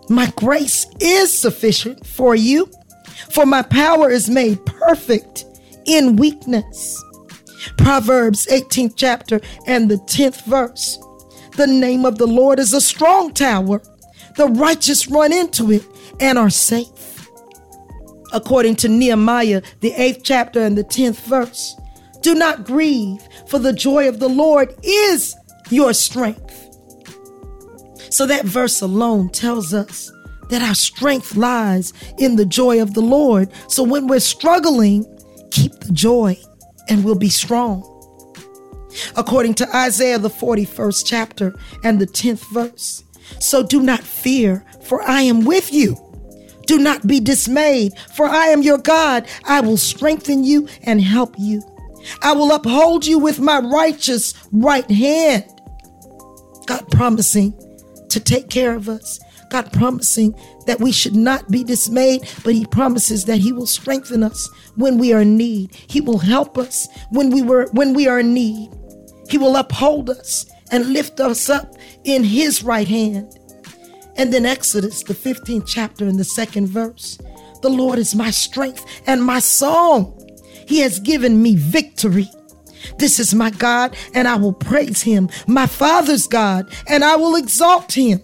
My 0.10 0.32
grace 0.36 0.88
is 1.00 1.38
sufficient 1.38 2.06
for 2.08 2.36
you, 2.36 2.72
for 3.30 3.46
my 3.46 3.62
power 3.62 4.10
is 4.10 4.30
made 4.30 4.66
perfect 4.66 5.46
in 5.86 6.16
weakness. 6.16 7.04
Proverbs 7.78 8.48
18th 8.48 8.94
chapter 8.96 9.42
and 9.68 9.90
the 9.90 9.98
10th 9.98 10.44
verse. 10.46 10.98
The 11.56 11.68
name 11.68 12.06
of 12.06 12.18
the 12.18 12.28
Lord 12.28 12.60
is 12.60 12.74
a 12.74 12.82
strong 12.82 13.34
tower. 13.34 13.82
The 14.38 14.48
righteous 14.48 15.08
run 15.08 15.32
into 15.32 15.72
it 15.72 15.84
and 16.20 16.38
are 16.38 16.50
safe. 16.50 16.90
According 18.34 18.76
to 18.78 18.88
Nehemiah, 18.88 19.62
the 19.82 19.92
8th 19.92 20.22
chapter 20.24 20.62
and 20.62 20.78
the 20.78 20.84
10th 20.84 21.26
verse. 21.26 21.76
Do 22.22 22.34
not 22.34 22.66
grieve, 22.66 23.22
for 23.48 23.60
the 23.60 23.74
joy 23.74 24.10
of 24.10 24.20
the 24.20 24.30
Lord 24.30 24.74
is 24.84 25.36
your 25.70 25.94
strength. 25.94 26.62
So 28.10 28.26
that 28.26 28.46
verse 28.46 28.82
alone 28.82 29.30
tells 29.30 29.74
us 29.74 30.12
that 30.50 30.62
our 30.62 30.76
strength 30.76 31.36
lies 31.36 31.94
in 32.18 32.36
the 32.36 32.46
joy 32.46 32.82
of 32.82 32.94
the 32.94 33.02
Lord. 33.02 33.52
So 33.68 33.84
when 33.84 34.08
we're 34.08 34.20
struggling, 34.20 35.06
keep 35.52 35.74
the 35.80 35.94
joy 35.94 36.38
and 36.88 37.04
we'll 37.04 37.16
be 37.16 37.30
strong. 37.30 37.84
According 39.16 39.56
to 39.56 39.76
Isaiah, 39.76 40.20
the 40.20 40.30
41st 40.30 41.04
chapter 41.06 41.56
and 41.84 42.00
the 42.00 42.08
10th 42.08 42.52
verse. 42.54 43.04
So 43.40 43.64
do 43.64 43.82
not 43.82 44.02
fear, 44.02 44.64
for 44.84 45.02
I 45.02 45.22
am 45.22 45.46
with 45.46 45.74
you. 45.74 45.98
Do 46.66 46.80
not 46.80 47.06
be 47.06 47.20
dismayed, 47.20 47.94
for 48.16 48.26
I 48.26 48.48
am 48.48 48.62
your 48.62 48.78
God. 48.78 49.28
I 49.46 49.62
will 49.62 49.78
strengthen 49.78 50.44
you 50.44 50.68
and 50.84 51.02
help 51.02 51.36
you. 51.38 51.62
I 52.22 52.34
will 52.34 52.52
uphold 52.52 53.06
you 53.06 53.20
with 53.20 53.40
my 53.40 53.60
righteous 53.60 54.34
right 54.52 54.90
hand. 54.90 55.46
God 56.66 56.90
promising 56.92 57.54
to 58.10 58.20
take 58.20 58.50
care 58.50 58.76
of 58.76 58.90
us. 58.90 59.20
God 59.50 59.72
promising 59.72 60.36
that 60.66 60.80
we 60.80 60.92
should 60.92 61.16
not 61.16 61.50
be 61.52 61.64
dismayed, 61.64 62.28
but 62.44 62.56
He 62.56 62.66
promises 62.66 63.26
that 63.26 63.38
He 63.38 63.52
will 63.52 63.68
strengthen 63.68 64.24
us 64.24 64.50
when 64.76 64.98
we 64.98 65.14
are 65.14 65.22
in 65.22 65.38
need. 65.38 65.74
He 65.88 66.02
will 66.02 66.18
help 66.18 66.58
us 66.58 66.88
when 67.12 67.30
we 67.30 67.42
were 67.42 67.68
when 67.72 67.94
we 67.94 68.08
are 68.08 68.20
in 68.20 68.34
need. 68.34 68.72
He 69.30 69.38
will 69.38 69.56
uphold 69.56 70.10
us 70.10 70.46
and 70.72 70.94
lift 70.94 71.20
us 71.20 71.50
up 71.50 71.76
in 72.04 72.24
His 72.24 72.64
right 72.64 72.88
hand. 72.88 73.38
And 74.18 74.34
then 74.34 74.46
Exodus, 74.46 75.04
the 75.04 75.14
15th 75.14 75.66
chapter 75.68 76.08
in 76.08 76.18
the 76.18 76.24
second 76.24 76.68
verse. 76.68 77.18
The 77.62 77.70
Lord 77.70 78.00
is 78.00 78.16
my 78.16 78.32
strength 78.32 78.86
and 79.08 79.24
my 79.24 79.40
song. 79.40 80.20
He 80.68 80.80
has 80.80 81.00
given 81.00 81.42
me 81.42 81.56
victory. 81.56 82.30
This 82.98 83.20
is 83.20 83.34
my 83.34 83.50
God, 83.50 83.96
and 84.14 84.28
I 84.28 84.36
will 84.36 84.54
praise 84.54 85.02
him, 85.02 85.30
my 85.48 85.66
Father's 85.66 86.28
God, 86.28 86.72
and 86.88 87.04
I 87.04 87.16
will 87.16 87.36
exalt 87.36 87.92
him. 87.94 88.22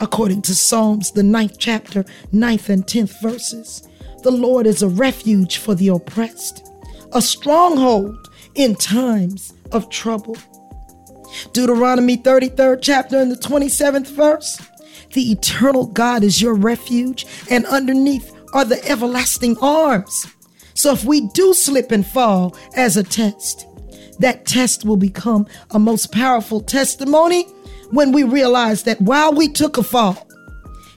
According 0.00 0.42
to 0.42 0.54
Psalms, 0.54 1.12
the 1.12 1.22
ninth 1.22 1.58
chapter, 1.58 2.04
ninth 2.32 2.68
and 2.68 2.86
tenth 2.88 3.20
verses, 3.20 3.86
the 4.22 4.30
Lord 4.30 4.66
is 4.66 4.82
a 4.82 4.88
refuge 4.88 5.58
for 5.58 5.74
the 5.74 5.88
oppressed, 5.88 6.68
a 7.12 7.20
stronghold 7.20 8.30
in 8.54 8.74
times 8.74 9.52
of 9.70 9.88
trouble. 9.90 10.36
Deuteronomy 11.52 12.16
33rd 12.16 12.78
chapter 12.82 13.18
and 13.18 13.30
the 13.30 13.36
27th 13.36 14.08
verse. 14.08 14.60
The 15.12 15.30
eternal 15.32 15.86
God 15.86 16.24
is 16.24 16.40
your 16.40 16.54
refuge, 16.54 17.26
and 17.50 17.66
underneath 17.66 18.32
are 18.54 18.64
the 18.64 18.82
everlasting 18.88 19.58
arms. 19.58 20.26
So 20.74 20.92
if 20.92 21.04
we 21.04 21.28
do 21.28 21.52
slip 21.54 21.90
and 21.90 22.06
fall 22.06 22.56
as 22.74 22.96
a 22.96 23.02
test, 23.02 23.66
that 24.18 24.46
test 24.46 24.84
will 24.84 24.96
become 24.96 25.46
a 25.70 25.78
most 25.78 26.12
powerful 26.12 26.60
testimony 26.60 27.44
when 27.90 28.12
we 28.12 28.22
realize 28.22 28.84
that 28.84 29.00
while 29.00 29.32
we 29.32 29.48
took 29.48 29.76
a 29.76 29.82
fall, 29.82 30.26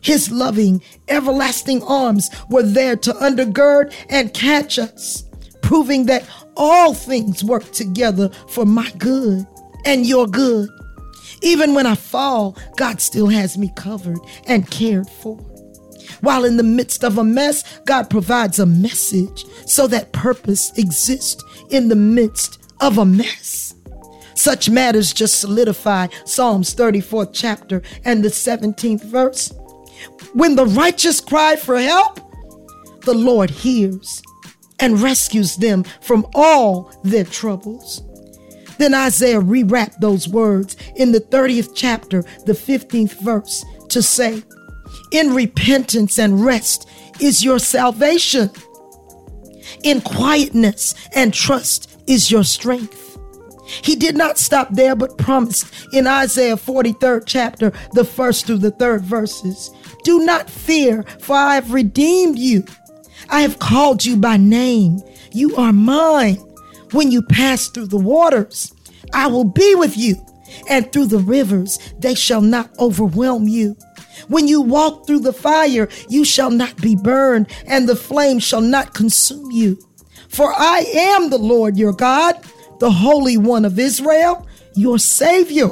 his 0.02 0.32
loving, 0.32 0.82
everlasting 1.08 1.82
arms 1.84 2.30
were 2.50 2.63
there 2.63 2.95
to 2.95 3.12
undergird 3.13 3.93
and 4.10 4.34
catch 4.34 4.78
us, 4.78 5.24
proving 5.62 6.06
that 6.06 6.28
all 6.56 6.93
things 6.93 7.43
work 7.43 7.71
together 7.71 8.30
for 8.50 8.65
my 8.65 8.89
good 8.98 9.45
and 9.86 10.06
your 10.06 10.28
good. 10.28 10.69
Even 11.41 11.74
when 11.74 11.86
I 11.86 11.95
fall, 11.95 12.58
God 12.76 13.02
still 13.02 13.28
has 13.28 13.58
me 13.58 13.71
covered 13.76 14.19
and 14.48 14.69
cared 14.69 15.10
for. 15.10 15.38
While 16.21 16.45
in 16.45 16.58
the 16.58 16.63
midst 16.63 17.04
of 17.04 17.17
a 17.17 17.24
mess, 17.24 17.80
God 17.86 18.10
provides 18.10 18.60
a 18.60 18.65
message 18.65 19.45
so 19.65 19.88
that 19.88 20.12
purpose 20.12 20.71
exists 20.78 21.43
in 21.69 21.88
the 21.88 21.95
midst 21.95 22.60
of 22.82 22.98
a 22.98 23.06
mess. 23.06 23.76
Such 24.34 24.69
matters 24.69 25.13
just 25.13 25.39
solidify 25.39 26.08
Psalms 26.26 26.76
34th 26.76 27.32
chapter 27.34 27.82
and 28.04 28.24
the 28.24 28.30
17th 28.30 29.04
verse. 29.04 29.52
When 30.34 30.56
the 30.56 30.65
righteous 30.65 31.21
cry 31.21 31.56
for 31.56 31.80
help, 31.80 32.19
the 33.02 33.13
Lord 33.13 33.50
hears 33.50 34.21
and 34.80 35.02
rescues 35.02 35.56
them 35.56 35.84
from 36.02 36.28
all 36.36 36.91
their 37.04 37.24
troubles. 37.24 38.02
Then 38.77 38.93
Isaiah 38.93 39.41
rewrapped 39.41 39.99
those 39.99 40.27
words 40.27 40.75
in 40.95 41.11
the 41.11 41.21
30th 41.21 41.71
chapter, 41.75 42.21
the 42.45 42.53
15th 42.53 43.19
verse, 43.21 43.63
to 43.89 44.01
say, 44.01 44.43
In 45.11 45.33
repentance 45.33 46.19
and 46.19 46.45
rest 46.45 46.89
is 47.19 47.43
your 47.43 47.59
salvation. 47.59 48.49
In 49.83 50.01
quietness 50.01 50.95
and 51.13 51.33
trust 51.33 51.99
is 52.07 52.31
your 52.31 52.43
strength. 52.43 53.05
He 53.65 53.95
did 53.95 54.15
not 54.15 54.38
stop 54.38 54.69
there, 54.71 54.95
but 54.95 55.17
promised 55.17 55.65
in 55.91 56.05
Isaiah 56.05 56.55
43rd 56.55 57.23
chapter, 57.25 57.71
the 57.93 58.05
first 58.05 58.45
through 58.45 58.59
the 58.59 58.71
third 58.71 59.01
verses 59.01 59.71
Do 60.03 60.23
not 60.23 60.49
fear, 60.49 61.03
for 61.19 61.35
I 61.35 61.55
have 61.55 61.73
redeemed 61.73 62.38
you. 62.38 62.63
I 63.29 63.41
have 63.41 63.57
called 63.59 64.05
you 64.05 64.17
by 64.17 64.38
name. 64.38 65.01
You 65.31 65.55
are 65.55 65.73
mine. 65.73 66.44
When 66.91 67.12
you 67.12 67.21
pass 67.21 67.67
through 67.67 67.88
the 67.88 67.98
waters, 67.98 68.74
I 69.13 69.28
will 69.28 69.43
be 69.43 69.76
with 69.76 69.98
you, 69.98 70.24
and 70.69 70.91
through 70.91 71.08
the 71.08 71.19
rivers, 71.19 71.78
they 72.00 72.15
shall 72.15 72.41
not 72.41 72.71
overwhelm 72.80 73.48
you. 73.48 73.76
When 74.28 74.48
you 74.48 74.62
walk 74.62 75.06
through 75.06 75.19
the 75.19 75.34
fire, 75.34 75.89
you 76.10 76.24
shall 76.24 76.52
not 76.52 76.82
be 76.82 76.95
burned, 76.95 77.48
and 77.67 77.88
the 77.88 77.95
flame 77.95 78.39
shall 78.39 78.62
not 78.62 78.93
consume 78.93 79.52
you. 79.52 79.78
For 80.30 80.54
I 80.54 80.86
am 80.93 81.30
the 81.30 81.38
Lord 81.38 81.78
your 81.78 81.93
God, 81.93 82.36
the 82.80 82.91
Holy 82.91 83.38
One 83.38 83.65
of 83.65 83.80
Israel, 83.80 84.48
your 84.76 85.00
Savior. 85.00 85.71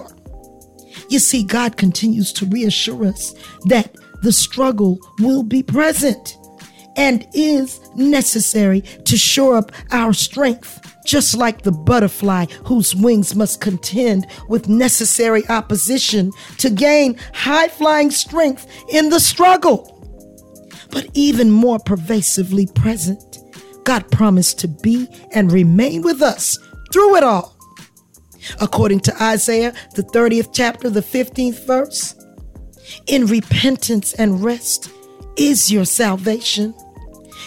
You 1.10 1.20
see, 1.20 1.44
God 1.44 1.78
continues 1.78 2.32
to 2.34 2.46
reassure 2.46 3.06
us 3.06 3.34
that 3.66 3.96
the 4.22 4.32
struggle 4.32 5.00
will 5.20 5.44
be 5.44 5.62
present 5.64 6.38
and 6.96 7.28
is 7.34 7.80
necessary 7.96 8.82
to 8.82 9.18
shore 9.18 9.58
up 9.58 9.72
our 9.92 10.14
strength. 10.14 10.93
Just 11.06 11.36
like 11.36 11.64
the 11.64 11.72
butterfly 11.72 12.46
whose 12.66 12.96
wings 12.96 13.36
must 13.36 13.62
contend 13.62 14.28
with 14.48 14.70
necessary 14.70 15.48
opposition 15.50 16.32
to 16.60 16.70
gain 16.70 17.20
high 17.34 17.68
flying 17.68 18.12
strength 18.12 18.68
in 18.90 19.10
the 19.10 19.20
struggle. 19.20 19.90
But 20.92 21.08
even 21.14 21.52
more 21.52 21.80
pervasively 21.80 22.68
present, 22.68 23.40
God 23.84 24.10
promised 24.12 24.60
to 24.60 24.68
be 24.68 25.08
and 25.32 25.52
remain 25.52 26.04
with 26.04 26.22
us 26.22 26.58
through 26.92 27.16
it 27.18 27.24
all. 27.24 27.56
According 28.62 29.02
to 29.02 29.24
Isaiah, 29.24 29.74
the 29.96 30.04
30th 30.04 30.50
chapter, 30.54 30.90
the 30.90 31.02
15th 31.02 31.66
verse, 31.66 32.16
in 33.08 33.26
repentance 33.26 34.14
and 34.14 34.44
rest 34.44 34.92
is 35.38 35.72
your 35.72 35.86
salvation 35.86 36.74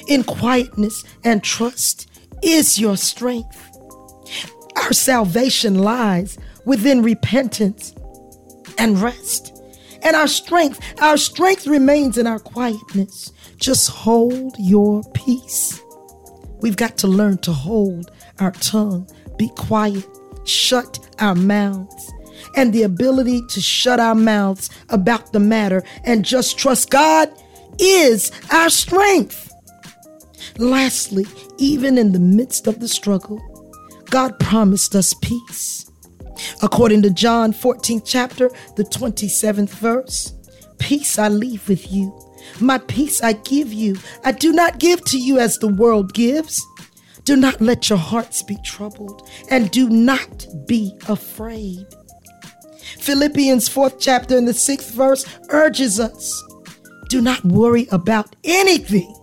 in 0.08 0.24
quietness 0.24 1.04
and 1.24 1.42
trust 1.42 2.08
is 2.46 2.78
your 2.78 2.96
strength. 2.96 3.76
Our 4.76 4.92
salvation 4.92 5.80
lies 5.80 6.38
within 6.64 7.02
repentance 7.02 7.94
and 8.78 9.00
rest. 9.02 9.52
And 10.02 10.14
our 10.14 10.28
strength, 10.28 10.80
our 11.02 11.16
strength 11.16 11.66
remains 11.66 12.18
in 12.18 12.26
our 12.26 12.38
quietness. 12.38 13.32
Just 13.56 13.90
hold 13.90 14.54
your 14.58 15.02
peace. 15.12 15.80
We've 16.60 16.76
got 16.76 16.96
to 16.98 17.08
learn 17.08 17.38
to 17.38 17.52
hold 17.52 18.12
our 18.38 18.52
tongue, 18.52 19.08
be 19.36 19.50
quiet, 19.56 20.06
shut 20.44 20.98
our 21.18 21.34
mouths. 21.34 22.12
And 22.54 22.72
the 22.72 22.84
ability 22.84 23.42
to 23.48 23.60
shut 23.60 23.98
our 23.98 24.14
mouths 24.14 24.70
about 24.90 25.32
the 25.32 25.40
matter 25.40 25.82
and 26.04 26.24
just 26.24 26.58
trust 26.58 26.90
God 26.90 27.28
is 27.80 28.30
our 28.52 28.70
strength. 28.70 29.52
Lastly, 30.58 31.26
even 31.58 31.98
in 31.98 32.12
the 32.12 32.18
midst 32.18 32.66
of 32.66 32.80
the 32.80 32.88
struggle, 32.88 33.40
God 34.10 34.38
promised 34.38 34.94
us 34.94 35.14
peace. 35.14 35.90
According 36.62 37.02
to 37.02 37.10
John 37.10 37.52
14th 37.52 38.02
chapter, 38.04 38.50
the 38.76 38.84
27th 38.84 39.70
verse, 39.70 40.32
peace 40.78 41.18
I 41.18 41.28
leave 41.28 41.68
with 41.68 41.90
you. 41.92 42.16
My 42.60 42.78
peace 42.78 43.22
I 43.22 43.32
give 43.32 43.72
you. 43.72 43.96
I 44.24 44.32
do 44.32 44.52
not 44.52 44.78
give 44.78 45.04
to 45.06 45.18
you 45.18 45.38
as 45.38 45.58
the 45.58 45.68
world 45.68 46.14
gives. 46.14 46.64
Do 47.24 47.34
not 47.34 47.60
let 47.60 47.90
your 47.90 47.98
hearts 47.98 48.42
be 48.42 48.56
troubled 48.64 49.28
and 49.50 49.70
do 49.70 49.88
not 49.88 50.46
be 50.66 50.96
afraid. 51.08 51.86
Philippians 53.00 53.68
4th 53.68 53.96
chapter 53.98 54.36
and 54.36 54.46
the 54.46 54.52
6th 54.52 54.92
verse 54.92 55.24
urges 55.48 55.98
us 55.98 56.42
do 57.08 57.20
not 57.20 57.44
worry 57.44 57.86
about 57.92 58.34
anything, 58.42 59.14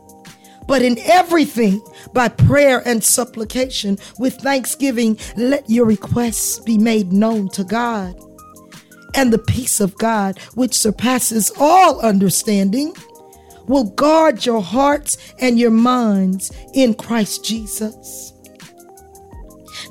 but 0.67 0.81
in 0.81 0.97
everything, 0.99 1.81
by 2.13 2.29
prayer 2.29 2.81
and 2.85 3.03
supplication, 3.03 3.97
with 4.17 4.35
thanksgiving, 4.35 5.17
let 5.35 5.69
your 5.69 5.85
requests 5.85 6.59
be 6.59 6.77
made 6.77 7.11
known 7.11 7.49
to 7.49 7.63
God. 7.63 8.15
And 9.15 9.31
the 9.31 9.39
peace 9.39 9.79
of 9.79 9.97
God, 9.97 10.39
which 10.55 10.73
surpasses 10.73 11.51
all 11.59 11.99
understanding, 12.01 12.93
will 13.67 13.85
guard 13.91 14.45
your 14.45 14.61
hearts 14.61 15.17
and 15.39 15.59
your 15.59 15.71
minds 15.71 16.51
in 16.73 16.93
Christ 16.93 17.45
Jesus. 17.45 18.33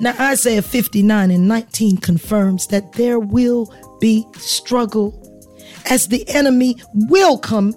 Now, 0.01 0.15
Isaiah 0.19 0.63
59 0.63 1.31
and 1.31 1.47
19 1.47 1.99
confirms 1.99 2.67
that 2.69 2.93
there 2.95 3.21
will 3.21 3.73
be 4.01 4.27
struggle 4.37 5.19
as 5.91 6.09
the 6.09 6.29
enemy 6.29 6.77
will 6.95 7.39
come. 7.39 7.75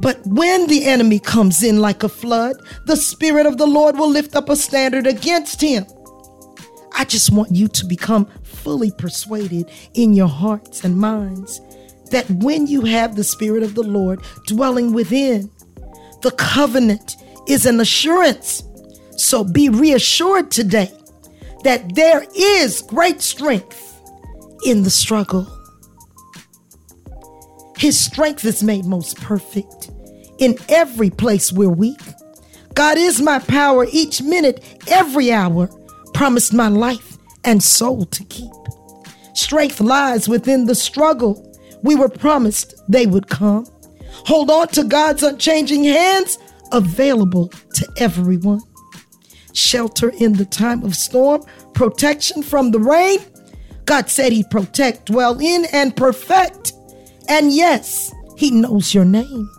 But 0.00 0.20
when 0.26 0.66
the 0.66 0.84
enemy 0.84 1.18
comes 1.18 1.62
in 1.62 1.80
like 1.80 2.02
a 2.02 2.08
flood, 2.08 2.56
the 2.84 2.96
Spirit 2.96 3.46
of 3.46 3.56
the 3.56 3.66
Lord 3.66 3.96
will 3.96 4.10
lift 4.10 4.36
up 4.36 4.48
a 4.48 4.56
standard 4.56 5.06
against 5.06 5.60
him. 5.60 5.86
I 6.98 7.04
just 7.04 7.30
want 7.30 7.52
you 7.52 7.68
to 7.68 7.86
become 7.86 8.26
fully 8.42 8.90
persuaded 8.90 9.70
in 9.94 10.14
your 10.14 10.28
hearts 10.28 10.84
and 10.84 10.96
minds 10.96 11.60
that 12.10 12.28
when 12.30 12.66
you 12.66 12.82
have 12.82 13.16
the 13.16 13.24
Spirit 13.24 13.62
of 13.62 13.74
the 13.74 13.82
Lord 13.82 14.22
dwelling 14.46 14.92
within, 14.92 15.50
the 16.22 16.30
covenant 16.32 17.16
is 17.48 17.66
an 17.66 17.80
assurance. 17.80 18.62
So 19.16 19.44
be 19.44 19.68
reassured 19.68 20.50
today 20.50 20.92
that 21.64 21.94
there 21.94 22.24
is 22.34 22.82
great 22.82 23.20
strength 23.22 24.00
in 24.64 24.82
the 24.82 24.90
struggle. 24.90 25.55
His 27.78 28.02
strength 28.02 28.44
is 28.44 28.62
made 28.62 28.84
most 28.84 29.20
perfect 29.20 29.90
in 30.38 30.56
every 30.68 31.10
place 31.10 31.52
we're 31.52 31.68
weak. 31.68 32.00
God 32.74 32.98
is 32.98 33.20
my 33.20 33.38
power 33.38 33.86
each 33.90 34.22
minute, 34.22 34.62
every 34.88 35.32
hour, 35.32 35.68
promised 36.14 36.52
my 36.52 36.68
life 36.68 37.16
and 37.44 37.62
soul 37.62 38.04
to 38.06 38.24
keep. 38.24 38.52
Strength 39.34 39.80
lies 39.80 40.28
within 40.28 40.66
the 40.66 40.74
struggle 40.74 41.42
we 41.82 41.94
were 41.94 42.08
promised 42.08 42.82
they 42.88 43.06
would 43.06 43.28
come. 43.28 43.66
Hold 44.26 44.50
on 44.50 44.68
to 44.68 44.84
God's 44.84 45.22
unchanging 45.22 45.84
hands, 45.84 46.38
available 46.72 47.48
to 47.74 47.88
everyone. 47.98 48.60
Shelter 49.52 50.10
in 50.18 50.32
the 50.34 50.44
time 50.44 50.82
of 50.82 50.96
storm, 50.96 51.42
protection 51.74 52.42
from 52.42 52.70
the 52.70 52.80
rain. 52.80 53.18
God 53.84 54.10
said 54.10 54.32
He'd 54.32 54.50
protect, 54.50 55.06
dwell 55.06 55.38
in, 55.38 55.66
and 55.72 55.94
perfect. 55.94 56.72
And 57.28 57.52
yes, 57.52 58.14
He 58.36 58.50
knows 58.50 58.94
your 58.94 59.04
name. 59.04 59.50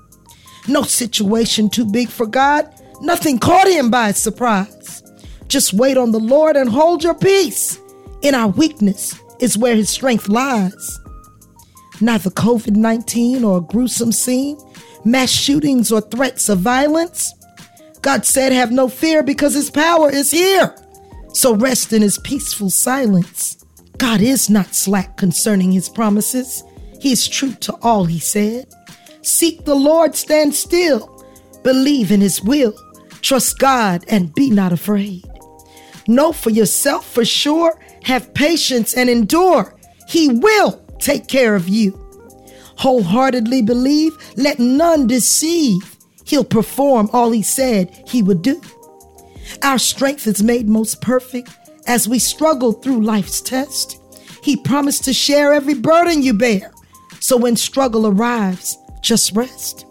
No 0.68 0.84
situation 0.84 1.70
too 1.70 1.86
big 1.86 2.10
for 2.10 2.26
God. 2.26 2.74
Nothing 3.02 3.40
caught 3.40 3.68
Him 3.68 3.90
by 3.90 4.12
surprise. 4.12 5.04
Just 5.48 5.74
wait 5.74 5.98
on 5.98 6.12
the 6.12 6.20
Lord 6.20 6.56
and 6.56 6.70
hold 6.70 7.04
your 7.04 7.16
peace. 7.16 7.80
In 8.22 8.36
our 8.36 8.50
weakness 8.50 9.16
is 9.40 9.58
where 9.58 9.76
His 9.76 9.90
strength 9.90 10.28
lies 10.28 11.00
neither 12.02 12.30
COVID 12.30 12.76
19 12.76 13.44
or 13.44 13.58
a 13.58 13.62
gruesome 13.62 14.12
scene, 14.12 14.58
mass 15.04 15.30
shootings 15.30 15.92
or 15.92 16.02
threats 16.02 16.50
of 16.50 16.60
violence. 16.60 17.34
God 18.02 18.26
said, 18.26 18.52
Have 18.52 18.72
no 18.72 18.88
fear 18.88 19.24
because 19.24 19.54
his 19.54 19.70
power 19.70 20.10
is 20.10 20.32
here. 20.32 20.76
So 21.34 21.56
rest 21.56 21.94
in 21.94 22.02
his 22.02 22.18
peaceful 22.20 22.70
silence. 22.70 23.64
God 23.98 24.22
is 24.22 24.50
not 24.50 24.76
slack 24.76 25.18
concerning 25.18 25.72
his 25.72 25.90
promises. 25.90 26.64
He 27.00 27.12
is 27.12 27.28
true 27.28 27.54
to 27.54 27.74
all 27.82 28.06
he 28.06 28.20
said. 28.20 28.68
Seek 29.22 29.66
the 29.66 29.76
Lord, 29.76 30.16
stand 30.16 30.56
still, 30.56 31.24
believe 31.64 32.12
in 32.12 32.22
his 32.22 32.42
will, 32.42 32.74
trust 33.22 33.60
God, 33.60 34.06
and 34.08 34.34
be 34.34 34.50
not 34.50 34.72
afraid. 34.72 35.24
Know 36.08 36.32
for 36.32 36.50
yourself 36.50 37.10
for 37.12 37.26
sure, 37.26 37.80
have 38.04 38.34
patience 38.34 38.96
and 38.96 39.10
endure. 39.10 39.76
He 40.08 40.30
will 40.30 40.82
take 41.00 41.28
care 41.28 41.56
of 41.56 41.68
you. 41.68 41.92
Wholeheartedly 42.78 43.64
believe, 43.64 44.14
let 44.38 44.60
none 44.60 45.08
deceive. 45.08 45.98
He'll 46.26 46.46
perform 46.46 47.10
all 47.12 47.32
he 47.32 47.42
said 47.42 48.04
he 48.08 48.22
would 48.22 48.42
do. 48.42 48.62
Our 49.64 49.80
strength 49.80 50.28
is 50.28 50.44
made 50.44 50.70
most 50.70 51.02
perfect 51.02 51.50
as 51.88 52.08
we 52.08 52.20
struggle 52.20 52.74
through 52.74 53.02
life's 53.02 53.42
test. 53.42 54.00
He 54.44 54.56
promised 54.56 55.04
to 55.06 55.14
share 55.14 55.54
every 55.54 55.74
burden 55.74 56.22
you 56.22 56.34
bear. 56.34 56.72
So 57.20 57.38
when 57.38 57.56
struggle 57.56 58.08
arrives, 58.08 58.78
just 59.02 59.34
rest. 59.34 59.86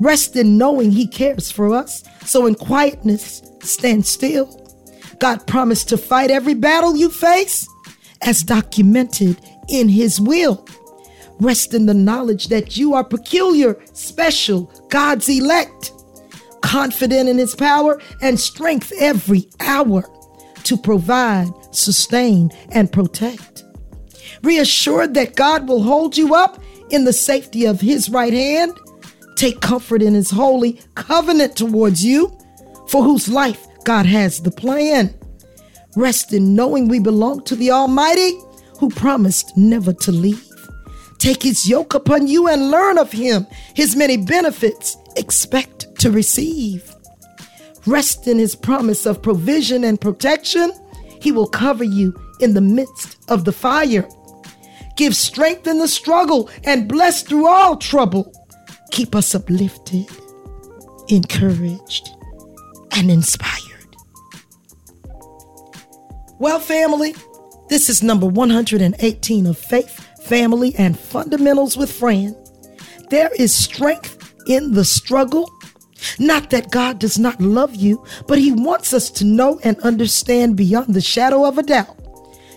Rest 0.00 0.36
in 0.36 0.58
knowing 0.58 0.90
He 0.90 1.06
cares 1.06 1.50
for 1.50 1.74
us. 1.74 2.02
So 2.24 2.46
in 2.46 2.54
quietness, 2.54 3.42
stand 3.60 4.06
still. 4.06 4.58
God 5.18 5.46
promised 5.46 5.88
to 5.90 5.96
fight 5.96 6.30
every 6.30 6.54
battle 6.54 6.96
you 6.96 7.08
face 7.08 7.68
as 8.22 8.42
documented 8.42 9.40
in 9.68 9.88
His 9.88 10.20
will. 10.20 10.66
Rest 11.40 11.74
in 11.74 11.86
the 11.86 11.94
knowledge 11.94 12.48
that 12.48 12.76
you 12.76 12.94
are 12.94 13.04
peculiar, 13.04 13.80
special, 13.92 14.64
God's 14.88 15.28
elect, 15.28 15.92
confident 16.60 17.28
in 17.28 17.38
His 17.38 17.54
power 17.54 18.00
and 18.20 18.38
strength 18.38 18.92
every 18.98 19.48
hour 19.60 20.04
to 20.64 20.76
provide, 20.76 21.50
sustain, 21.72 22.50
and 22.70 22.92
protect. 22.92 23.64
Reassured 24.42 25.14
that 25.14 25.36
God 25.36 25.68
will 25.68 25.82
hold 25.82 26.16
you 26.16 26.34
up 26.34 26.62
in 26.90 27.04
the 27.04 27.12
safety 27.12 27.64
of 27.64 27.80
His 27.80 28.10
right 28.10 28.32
hand. 28.32 28.78
Take 29.36 29.60
comfort 29.60 30.02
in 30.02 30.14
His 30.14 30.30
holy 30.30 30.80
covenant 30.94 31.56
towards 31.56 32.04
you, 32.04 32.36
for 32.88 33.02
whose 33.02 33.28
life 33.28 33.66
God 33.84 34.06
has 34.06 34.40
the 34.40 34.50
plan. 34.50 35.14
Rest 35.96 36.32
in 36.32 36.54
knowing 36.54 36.88
we 36.88 36.98
belong 36.98 37.42
to 37.44 37.56
the 37.56 37.70
Almighty 37.70 38.32
who 38.78 38.90
promised 38.90 39.56
never 39.56 39.92
to 39.92 40.10
leave. 40.10 40.48
Take 41.18 41.42
his 41.42 41.68
yoke 41.68 41.94
upon 41.94 42.26
you 42.26 42.48
and 42.48 42.70
learn 42.70 42.98
of 42.98 43.12
him. 43.12 43.46
His 43.74 43.94
many 43.94 44.16
benefits 44.16 44.96
expect 45.16 45.94
to 46.00 46.10
receive. 46.10 46.92
Rest 47.86 48.26
in 48.26 48.38
his 48.38 48.56
promise 48.56 49.06
of 49.06 49.22
provision 49.22 49.84
and 49.84 50.00
protection. 50.00 50.72
He 51.20 51.30
will 51.30 51.46
cover 51.46 51.84
you 51.84 52.12
in 52.40 52.54
the 52.54 52.60
midst 52.60 53.18
of 53.30 53.44
the 53.44 53.52
fire. 53.52 54.08
Give 55.02 55.16
strength 55.16 55.66
in 55.66 55.80
the 55.80 55.88
struggle 55.88 56.48
and 56.62 56.86
bless 56.86 57.24
through 57.24 57.48
all 57.48 57.76
trouble. 57.76 58.32
Keep 58.92 59.16
us 59.16 59.34
uplifted, 59.34 60.06
encouraged, 61.08 62.10
and 62.92 63.10
inspired. 63.10 63.96
Well, 66.38 66.60
family, 66.60 67.16
this 67.68 67.88
is 67.90 68.04
number 68.04 68.28
118 68.28 69.46
of 69.46 69.58
Faith, 69.58 70.08
Family, 70.22 70.72
and 70.78 70.96
Fundamentals 70.96 71.76
with 71.76 71.90
Fran. 71.90 72.36
There 73.10 73.32
is 73.36 73.52
strength 73.52 74.32
in 74.46 74.70
the 74.70 74.84
struggle. 74.84 75.50
Not 76.20 76.50
that 76.50 76.70
God 76.70 77.00
does 77.00 77.18
not 77.18 77.40
love 77.40 77.74
you, 77.74 78.04
but 78.28 78.38
He 78.38 78.52
wants 78.52 78.92
us 78.92 79.10
to 79.10 79.24
know 79.24 79.58
and 79.64 79.80
understand 79.80 80.54
beyond 80.54 80.94
the 80.94 81.00
shadow 81.00 81.44
of 81.44 81.58
a 81.58 81.64
doubt 81.64 81.98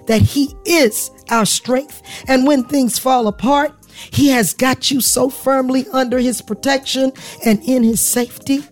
that 0.06 0.22
He 0.22 0.54
is 0.68 1.10
our 1.30 1.46
strength. 1.46 2.02
And 2.28 2.46
when 2.46 2.64
things 2.64 3.00
fall 3.00 3.28
apart, 3.28 3.74
He 4.12 4.28
has 4.30 4.54
got 4.54 4.92
you 4.92 5.02
so 5.02 5.30
firmly 5.30 5.86
under 5.92 6.20
His 6.20 6.42
protection 6.42 7.12
and 7.46 7.62
in 7.64 7.84
His 7.84 8.02
safety 8.02 8.64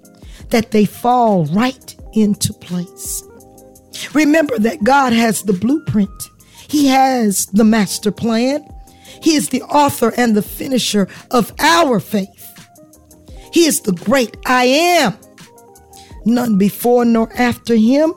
that 0.50 0.72
they 0.72 0.86
fall 0.86 1.46
right 1.46 1.96
into 2.14 2.54
place. 2.54 3.24
Remember 4.14 4.58
that 4.60 4.84
God 4.84 5.14
has 5.14 5.44
the 5.44 5.54
blueprint. 5.54 6.10
He 6.68 6.88
has 6.88 7.46
the 7.48 7.64
master 7.64 8.12
plan. 8.12 8.68
He 9.22 9.36
is 9.36 9.50
the 9.50 9.62
author 9.64 10.14
and 10.18 10.36
the 10.36 10.42
finisher 10.42 11.08
of 11.32 11.54
our 11.60 12.00
faith. 12.00 12.50
He 13.52 13.66
is 13.66 13.82
the 13.82 13.94
great 13.94 14.36
I 14.46 14.66
am. 14.66 15.18
None 16.26 16.58
before 16.58 17.06
nor 17.06 17.32
after 17.34 17.76
him. 17.76 18.14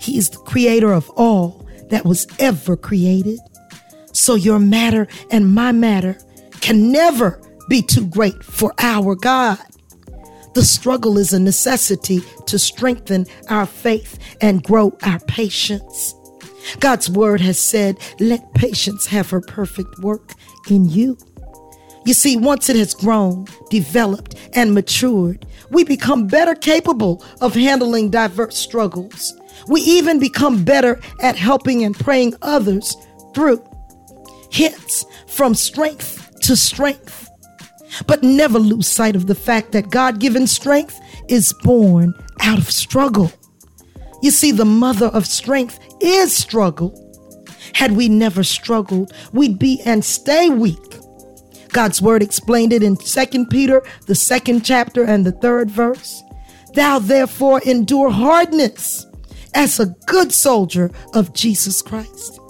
He 0.00 0.18
is 0.18 0.30
the 0.30 0.38
creator 0.38 0.92
of 0.92 1.08
all 1.10 1.67
that 1.90 2.04
was 2.04 2.26
ever 2.38 2.76
created. 2.76 3.38
So 4.12 4.34
your 4.34 4.58
matter 4.58 5.06
and 5.30 5.52
my 5.54 5.72
matter 5.72 6.18
can 6.60 6.90
never 6.90 7.40
be 7.68 7.82
too 7.82 8.06
great 8.06 8.42
for 8.42 8.72
our 8.78 9.14
God. 9.14 9.58
The 10.54 10.64
struggle 10.64 11.18
is 11.18 11.32
a 11.32 11.38
necessity 11.38 12.20
to 12.46 12.58
strengthen 12.58 13.26
our 13.48 13.66
faith 13.66 14.18
and 14.40 14.64
grow 14.64 14.96
our 15.02 15.20
patience. 15.20 16.14
God's 16.80 17.08
word 17.08 17.40
has 17.40 17.58
said, 17.58 17.98
let 18.18 18.54
patience 18.54 19.06
have 19.06 19.30
her 19.30 19.40
perfect 19.40 19.98
work 20.00 20.32
in 20.68 20.88
you. 20.88 21.16
You 22.04 22.14
see, 22.14 22.36
once 22.36 22.68
it 22.68 22.76
has 22.76 22.94
grown, 22.94 23.46
developed, 23.70 24.34
and 24.54 24.74
matured, 24.74 25.46
we 25.70 25.84
become 25.84 26.26
better 26.26 26.54
capable 26.54 27.24
of 27.40 27.54
handling 27.54 28.10
diverse 28.10 28.56
struggles. 28.56 29.38
We 29.66 29.80
even 29.80 30.18
become 30.18 30.64
better 30.64 31.00
at 31.20 31.36
helping 31.36 31.84
and 31.84 31.98
praying 31.98 32.34
others 32.42 32.96
through. 33.34 33.64
Hence, 34.52 35.04
from 35.26 35.54
strength 35.54 36.38
to 36.42 36.56
strength. 36.56 37.28
But 38.06 38.22
never 38.22 38.58
lose 38.58 38.86
sight 38.86 39.16
of 39.16 39.26
the 39.26 39.34
fact 39.34 39.72
that 39.72 39.90
God 39.90 40.20
given 40.20 40.46
strength 40.46 41.00
is 41.28 41.52
born 41.62 42.14
out 42.40 42.58
of 42.58 42.70
struggle. 42.70 43.32
You 44.22 44.30
see, 44.30 44.50
the 44.52 44.64
mother 44.64 45.06
of 45.06 45.26
strength 45.26 45.78
is 46.00 46.34
struggle. 46.34 47.04
Had 47.74 47.92
we 47.92 48.08
never 48.08 48.42
struggled, 48.42 49.12
we'd 49.32 49.58
be 49.58 49.80
and 49.84 50.04
stay 50.04 50.48
weak. 50.48 50.98
God's 51.68 52.00
word 52.00 52.22
explained 52.22 52.72
it 52.72 52.82
in 52.82 52.96
2 52.96 53.46
Peter, 53.46 53.82
the 54.06 54.14
second 54.14 54.64
chapter 54.64 55.04
and 55.04 55.24
the 55.24 55.32
third 55.32 55.70
verse. 55.70 56.22
Thou 56.74 56.98
therefore 56.98 57.60
endure 57.64 58.10
hardness 58.10 59.06
as 59.58 59.80
a 59.80 59.86
good 60.06 60.32
soldier 60.32 60.88
of 61.14 61.34
Jesus 61.34 61.82
Christ. 61.82 62.40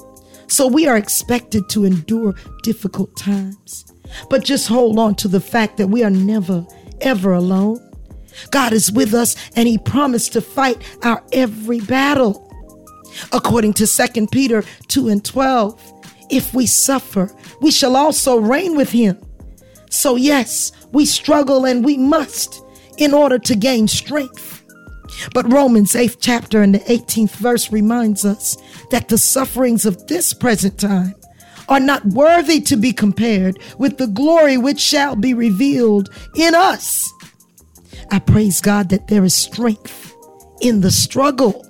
So 0.47 0.66
we 0.66 0.87
are 0.87 0.99
expected 0.99 1.68
to 1.71 1.87
endure 1.87 2.35
difficult 2.62 3.16
times. 3.16 3.87
But 4.29 4.44
just 4.44 4.68
hold 4.68 4.99
on 4.99 5.14
to 5.16 5.29
the 5.29 5.40
fact 5.40 5.79
that 5.79 5.88
we 5.88 6.05
are 6.05 6.11
never, 6.11 6.66
ever 7.01 7.33
alone. 7.33 7.81
God 8.51 8.75
is 8.75 8.92
with 8.92 9.14
us 9.14 9.37
and 9.57 9.66
he 9.66 9.79
promised 9.79 10.35
to 10.35 10.42
fight 10.42 10.83
our 11.03 11.25
every 11.33 11.81
battle. 11.81 12.44
According 13.33 13.73
to 13.75 13.87
2 13.87 14.27
Peter 14.27 14.62
2 14.88 15.09
and 15.09 15.25
12, 15.25 15.81
if 16.31 16.53
we 16.53 16.66
suffer, 16.66 17.31
we 17.62 17.71
shall 17.71 17.97
also 17.97 18.38
reign 18.38 18.77
with 18.77 18.90
him. 18.90 19.18
So, 19.88 20.16
yes, 20.16 20.73
we 20.92 21.07
struggle 21.07 21.64
and 21.64 21.83
we 21.83 21.97
must 21.97 22.62
in 22.99 23.14
order 23.14 23.38
to 23.38 23.57
gain 23.57 23.88
strength. 23.88 24.58
But 25.35 25.52
Romans 25.52 25.94
8th 25.94 26.18
chapter 26.20 26.62
and 26.62 26.74
the 26.74 26.81
18th 26.81 27.37
verse 27.37 27.72
reminds 27.72 28.24
us 28.24 28.57
that 28.90 29.09
the 29.09 29.18
sufferings 29.18 29.85
of 29.85 30.07
this 30.07 30.33
present 30.33 30.78
time 30.78 31.14
are 31.68 31.81
not 31.81 32.04
worthy 32.07 32.61
to 32.62 32.76
be 32.76 32.92
compared 32.92 33.59
with 33.78 33.98
the 33.98 34.07
glory 34.07 34.57
which 34.57 34.81
shall 34.81 35.16
be 35.16 35.35
revealed 35.35 36.09
in 36.37 36.54
us. 36.54 37.12
I 38.11 38.18
praise 38.18 38.61
God 38.61 38.88
that 38.88 39.09
there 39.09 39.24
is 39.24 39.35
strength 39.35 40.14
in 40.61 40.81
the 40.81 40.90
struggle. 40.90 41.66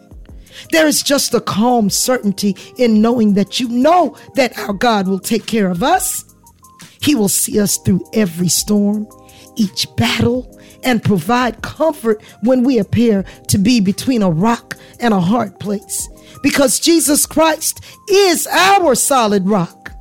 There 0.71 0.87
is 0.87 1.03
just 1.03 1.35
a 1.35 1.41
calm 1.41 1.91
certainty 1.91 2.57
in 2.77 3.01
knowing 3.01 3.35
that 3.35 3.59
you 3.59 3.69
know 3.69 4.17
that 4.35 4.57
our 4.59 4.73
God 4.73 5.09
will 5.09 5.19
take 5.19 5.47
care 5.47 5.71
of 5.71 5.83
us. 5.83 6.25
He 7.01 7.15
will 7.15 7.29
see 7.29 7.61
us 7.61 7.79
through 7.79 8.05
every 8.13 8.49
storm, 8.49 9.09
each 9.57 9.87
battle, 9.97 10.58
and 10.85 11.03
provide 11.03 11.63
comfort 11.63 12.23
when 12.43 12.63
we 12.63 12.79
appear 12.79 13.25
to 13.49 13.59
be 13.59 13.81
between 13.81 14.23
a 14.23 14.31
rock 14.31 14.77
and 15.01 15.13
a 15.13 15.21
hard 15.21 15.59
place. 15.59 16.09
Because 16.43 16.81
Jesus 16.81 17.27
Christ 17.27 17.85
is 18.11 18.47
our 18.47 18.95
solid 18.95 19.47
rock. 19.49 19.93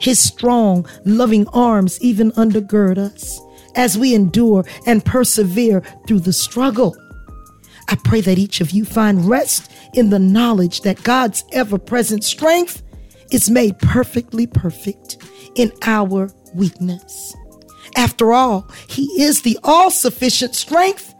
His 0.00 0.18
strong, 0.18 0.86
loving 1.04 1.46
arms 1.48 2.00
even 2.02 2.32
undergird 2.32 2.98
us 2.98 3.40
as 3.74 3.96
we 3.98 4.14
endure 4.14 4.64
and 4.86 5.04
persevere 5.04 5.82
through 6.06 6.20
the 6.20 6.32
struggle. 6.32 6.96
I 7.88 7.96
pray 7.96 8.20
that 8.22 8.38
each 8.38 8.60
of 8.60 8.70
you 8.70 8.84
find 8.84 9.28
rest 9.28 9.70
in 9.94 10.10
the 10.10 10.18
knowledge 10.18 10.82
that 10.82 11.02
God's 11.02 11.44
ever 11.52 11.78
present 11.78 12.24
strength 12.24 12.82
is 13.30 13.50
made 13.50 13.78
perfectly 13.78 14.46
perfect 14.46 15.18
in 15.54 15.72
our 15.82 16.30
weakness. 16.54 17.34
After 17.96 18.32
all, 18.32 18.68
He 18.88 19.22
is 19.22 19.42
the 19.42 19.58
all 19.62 19.90
sufficient 19.90 20.54
strength 20.54 21.14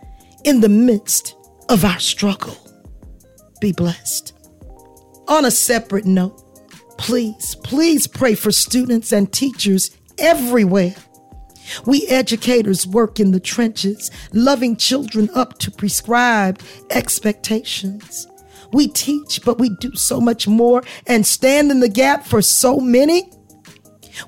in 0.44 0.60
the 0.60 0.68
midst 0.68 1.36
of 1.68 1.84
our 1.84 1.98
struggle. 1.98 2.56
Be 3.60 3.72
blessed. 3.72 4.32
On 5.28 5.44
a 5.44 5.50
separate 5.50 6.04
note, 6.04 6.40
please, 6.98 7.56
please 7.64 8.06
pray 8.06 8.34
for 8.34 8.52
students 8.52 9.12
and 9.12 9.32
teachers 9.32 9.96
everywhere. 10.18 10.94
We 11.86 12.06
educators 12.08 12.86
work 12.86 13.20
in 13.20 13.30
the 13.30 13.40
trenches, 13.40 14.10
loving 14.32 14.76
children 14.76 15.30
up 15.34 15.58
to 15.60 15.70
prescribed 15.70 16.62
expectations. 16.90 18.28
We 18.72 18.88
teach, 18.88 19.42
but 19.44 19.58
we 19.58 19.70
do 19.80 19.94
so 19.94 20.20
much 20.20 20.46
more 20.46 20.82
and 21.06 21.26
stand 21.26 21.70
in 21.70 21.80
the 21.80 21.88
gap 21.88 22.26
for 22.26 22.42
so 22.42 22.80
many 22.80 23.30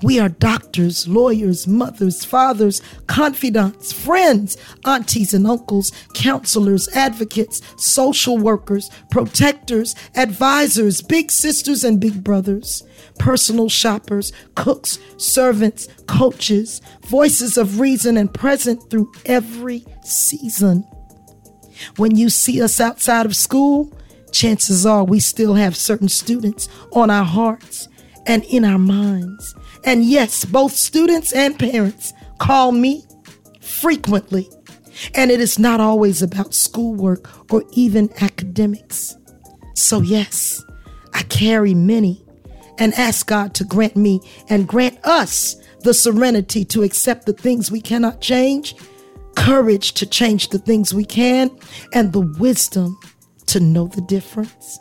we 0.02 0.18
are 0.18 0.28
doctors, 0.28 1.06
lawyers, 1.06 1.66
mothers, 1.66 2.24
fathers, 2.24 2.82
confidants, 3.06 3.92
friends, 3.92 4.56
aunties 4.84 5.34
and 5.34 5.46
uncles, 5.46 5.92
counselors, 6.14 6.88
advocates, 6.88 7.60
social 7.76 8.38
workers, 8.38 8.90
protectors, 9.10 9.94
advisors, 10.14 11.02
big 11.02 11.30
sisters 11.30 11.84
and 11.84 12.00
big 12.00 12.22
brothers, 12.24 12.82
personal 13.18 13.68
shoppers, 13.68 14.32
cooks, 14.54 14.98
servants, 15.16 15.88
coaches, 16.06 16.80
voices 17.06 17.56
of 17.56 17.80
reason 17.80 18.16
and 18.16 18.32
present 18.32 18.90
through 18.90 19.10
every 19.24 19.84
season. 20.02 20.86
When 21.96 22.16
you 22.16 22.30
see 22.30 22.62
us 22.62 22.80
outside 22.80 23.26
of 23.26 23.36
school, 23.36 23.92
chances 24.32 24.84
are 24.86 25.04
we 25.04 25.20
still 25.20 25.54
have 25.54 25.76
certain 25.76 26.08
students 26.08 26.68
on 26.92 27.10
our 27.10 27.24
hearts 27.24 27.88
and 28.26 28.44
in 28.44 28.64
our 28.64 28.78
minds. 28.78 29.54
And 29.84 30.04
yes, 30.04 30.44
both 30.44 30.72
students 30.72 31.32
and 31.32 31.58
parents 31.58 32.12
call 32.38 32.72
me 32.72 33.04
frequently. 33.60 34.48
And 35.14 35.30
it 35.30 35.40
is 35.40 35.58
not 35.58 35.80
always 35.80 36.22
about 36.22 36.54
schoolwork 36.54 37.52
or 37.52 37.64
even 37.72 38.10
academics. 38.20 39.16
So, 39.74 40.00
yes, 40.00 40.64
I 41.12 41.22
carry 41.24 41.74
many 41.74 42.24
and 42.78 42.94
ask 42.94 43.26
God 43.26 43.54
to 43.54 43.64
grant 43.64 43.96
me 43.96 44.20
and 44.48 44.66
grant 44.66 44.98
us 45.04 45.56
the 45.80 45.94
serenity 45.94 46.64
to 46.64 46.82
accept 46.82 47.26
the 47.26 47.32
things 47.32 47.70
we 47.70 47.80
cannot 47.80 48.20
change, 48.20 48.74
courage 49.36 49.92
to 49.92 50.06
change 50.06 50.48
the 50.48 50.58
things 50.58 50.92
we 50.92 51.04
can, 51.04 51.50
and 51.92 52.12
the 52.12 52.20
wisdom 52.38 52.98
to 53.46 53.60
know 53.60 53.86
the 53.86 54.00
difference. 54.02 54.78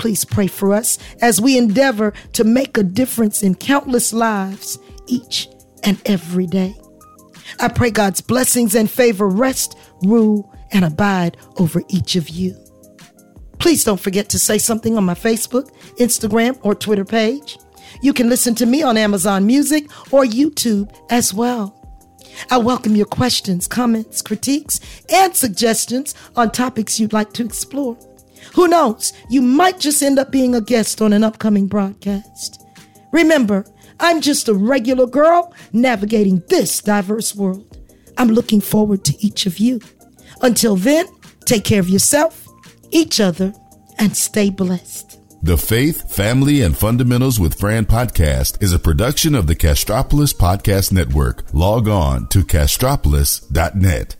Please 0.00 0.24
pray 0.24 0.46
for 0.46 0.72
us 0.72 0.98
as 1.20 1.42
we 1.42 1.58
endeavor 1.58 2.14
to 2.32 2.42
make 2.42 2.78
a 2.78 2.82
difference 2.82 3.42
in 3.42 3.54
countless 3.54 4.14
lives 4.14 4.78
each 5.06 5.46
and 5.82 6.00
every 6.06 6.46
day. 6.46 6.74
I 7.58 7.68
pray 7.68 7.90
God's 7.90 8.22
blessings 8.22 8.74
and 8.74 8.90
favor 8.90 9.28
rest, 9.28 9.76
rule, 10.02 10.56
and 10.72 10.86
abide 10.86 11.36
over 11.58 11.82
each 11.88 12.16
of 12.16 12.30
you. 12.30 12.56
Please 13.58 13.84
don't 13.84 14.00
forget 14.00 14.30
to 14.30 14.38
say 14.38 14.56
something 14.56 14.96
on 14.96 15.04
my 15.04 15.12
Facebook, 15.12 15.70
Instagram, 15.98 16.58
or 16.62 16.74
Twitter 16.74 17.04
page. 17.04 17.58
You 18.00 18.14
can 18.14 18.30
listen 18.30 18.54
to 18.54 18.64
me 18.64 18.82
on 18.82 18.96
Amazon 18.96 19.44
Music 19.44 19.84
or 20.10 20.24
YouTube 20.24 20.90
as 21.10 21.34
well. 21.34 21.76
I 22.50 22.56
welcome 22.56 22.96
your 22.96 23.04
questions, 23.04 23.68
comments, 23.68 24.22
critiques, 24.22 24.80
and 25.12 25.36
suggestions 25.36 26.14
on 26.36 26.52
topics 26.52 26.98
you'd 26.98 27.12
like 27.12 27.34
to 27.34 27.44
explore. 27.44 27.98
Who 28.54 28.68
knows? 28.68 29.12
You 29.28 29.42
might 29.42 29.78
just 29.78 30.02
end 30.02 30.18
up 30.18 30.30
being 30.30 30.54
a 30.54 30.60
guest 30.60 31.00
on 31.00 31.12
an 31.12 31.24
upcoming 31.24 31.66
broadcast. 31.66 32.64
Remember, 33.12 33.64
I'm 33.98 34.20
just 34.20 34.48
a 34.48 34.54
regular 34.54 35.06
girl 35.06 35.54
navigating 35.72 36.42
this 36.48 36.80
diverse 36.80 37.34
world. 37.34 37.78
I'm 38.16 38.28
looking 38.28 38.60
forward 38.60 39.04
to 39.04 39.24
each 39.24 39.46
of 39.46 39.58
you. 39.58 39.80
Until 40.42 40.76
then, 40.76 41.06
take 41.44 41.64
care 41.64 41.80
of 41.80 41.88
yourself, 41.88 42.46
each 42.90 43.20
other, 43.20 43.52
and 43.98 44.16
stay 44.16 44.50
blessed. 44.50 45.18
The 45.42 45.56
Faith, 45.56 46.14
Family, 46.14 46.60
and 46.60 46.76
Fundamentals 46.76 47.40
with 47.40 47.58
Fran 47.58 47.86
podcast 47.86 48.62
is 48.62 48.74
a 48.74 48.78
production 48.78 49.34
of 49.34 49.46
the 49.46 49.56
Castropolis 49.56 50.34
Podcast 50.34 50.92
Network. 50.92 51.44
Log 51.54 51.88
on 51.88 52.28
to 52.28 52.44
castropolis.net. 52.44 54.16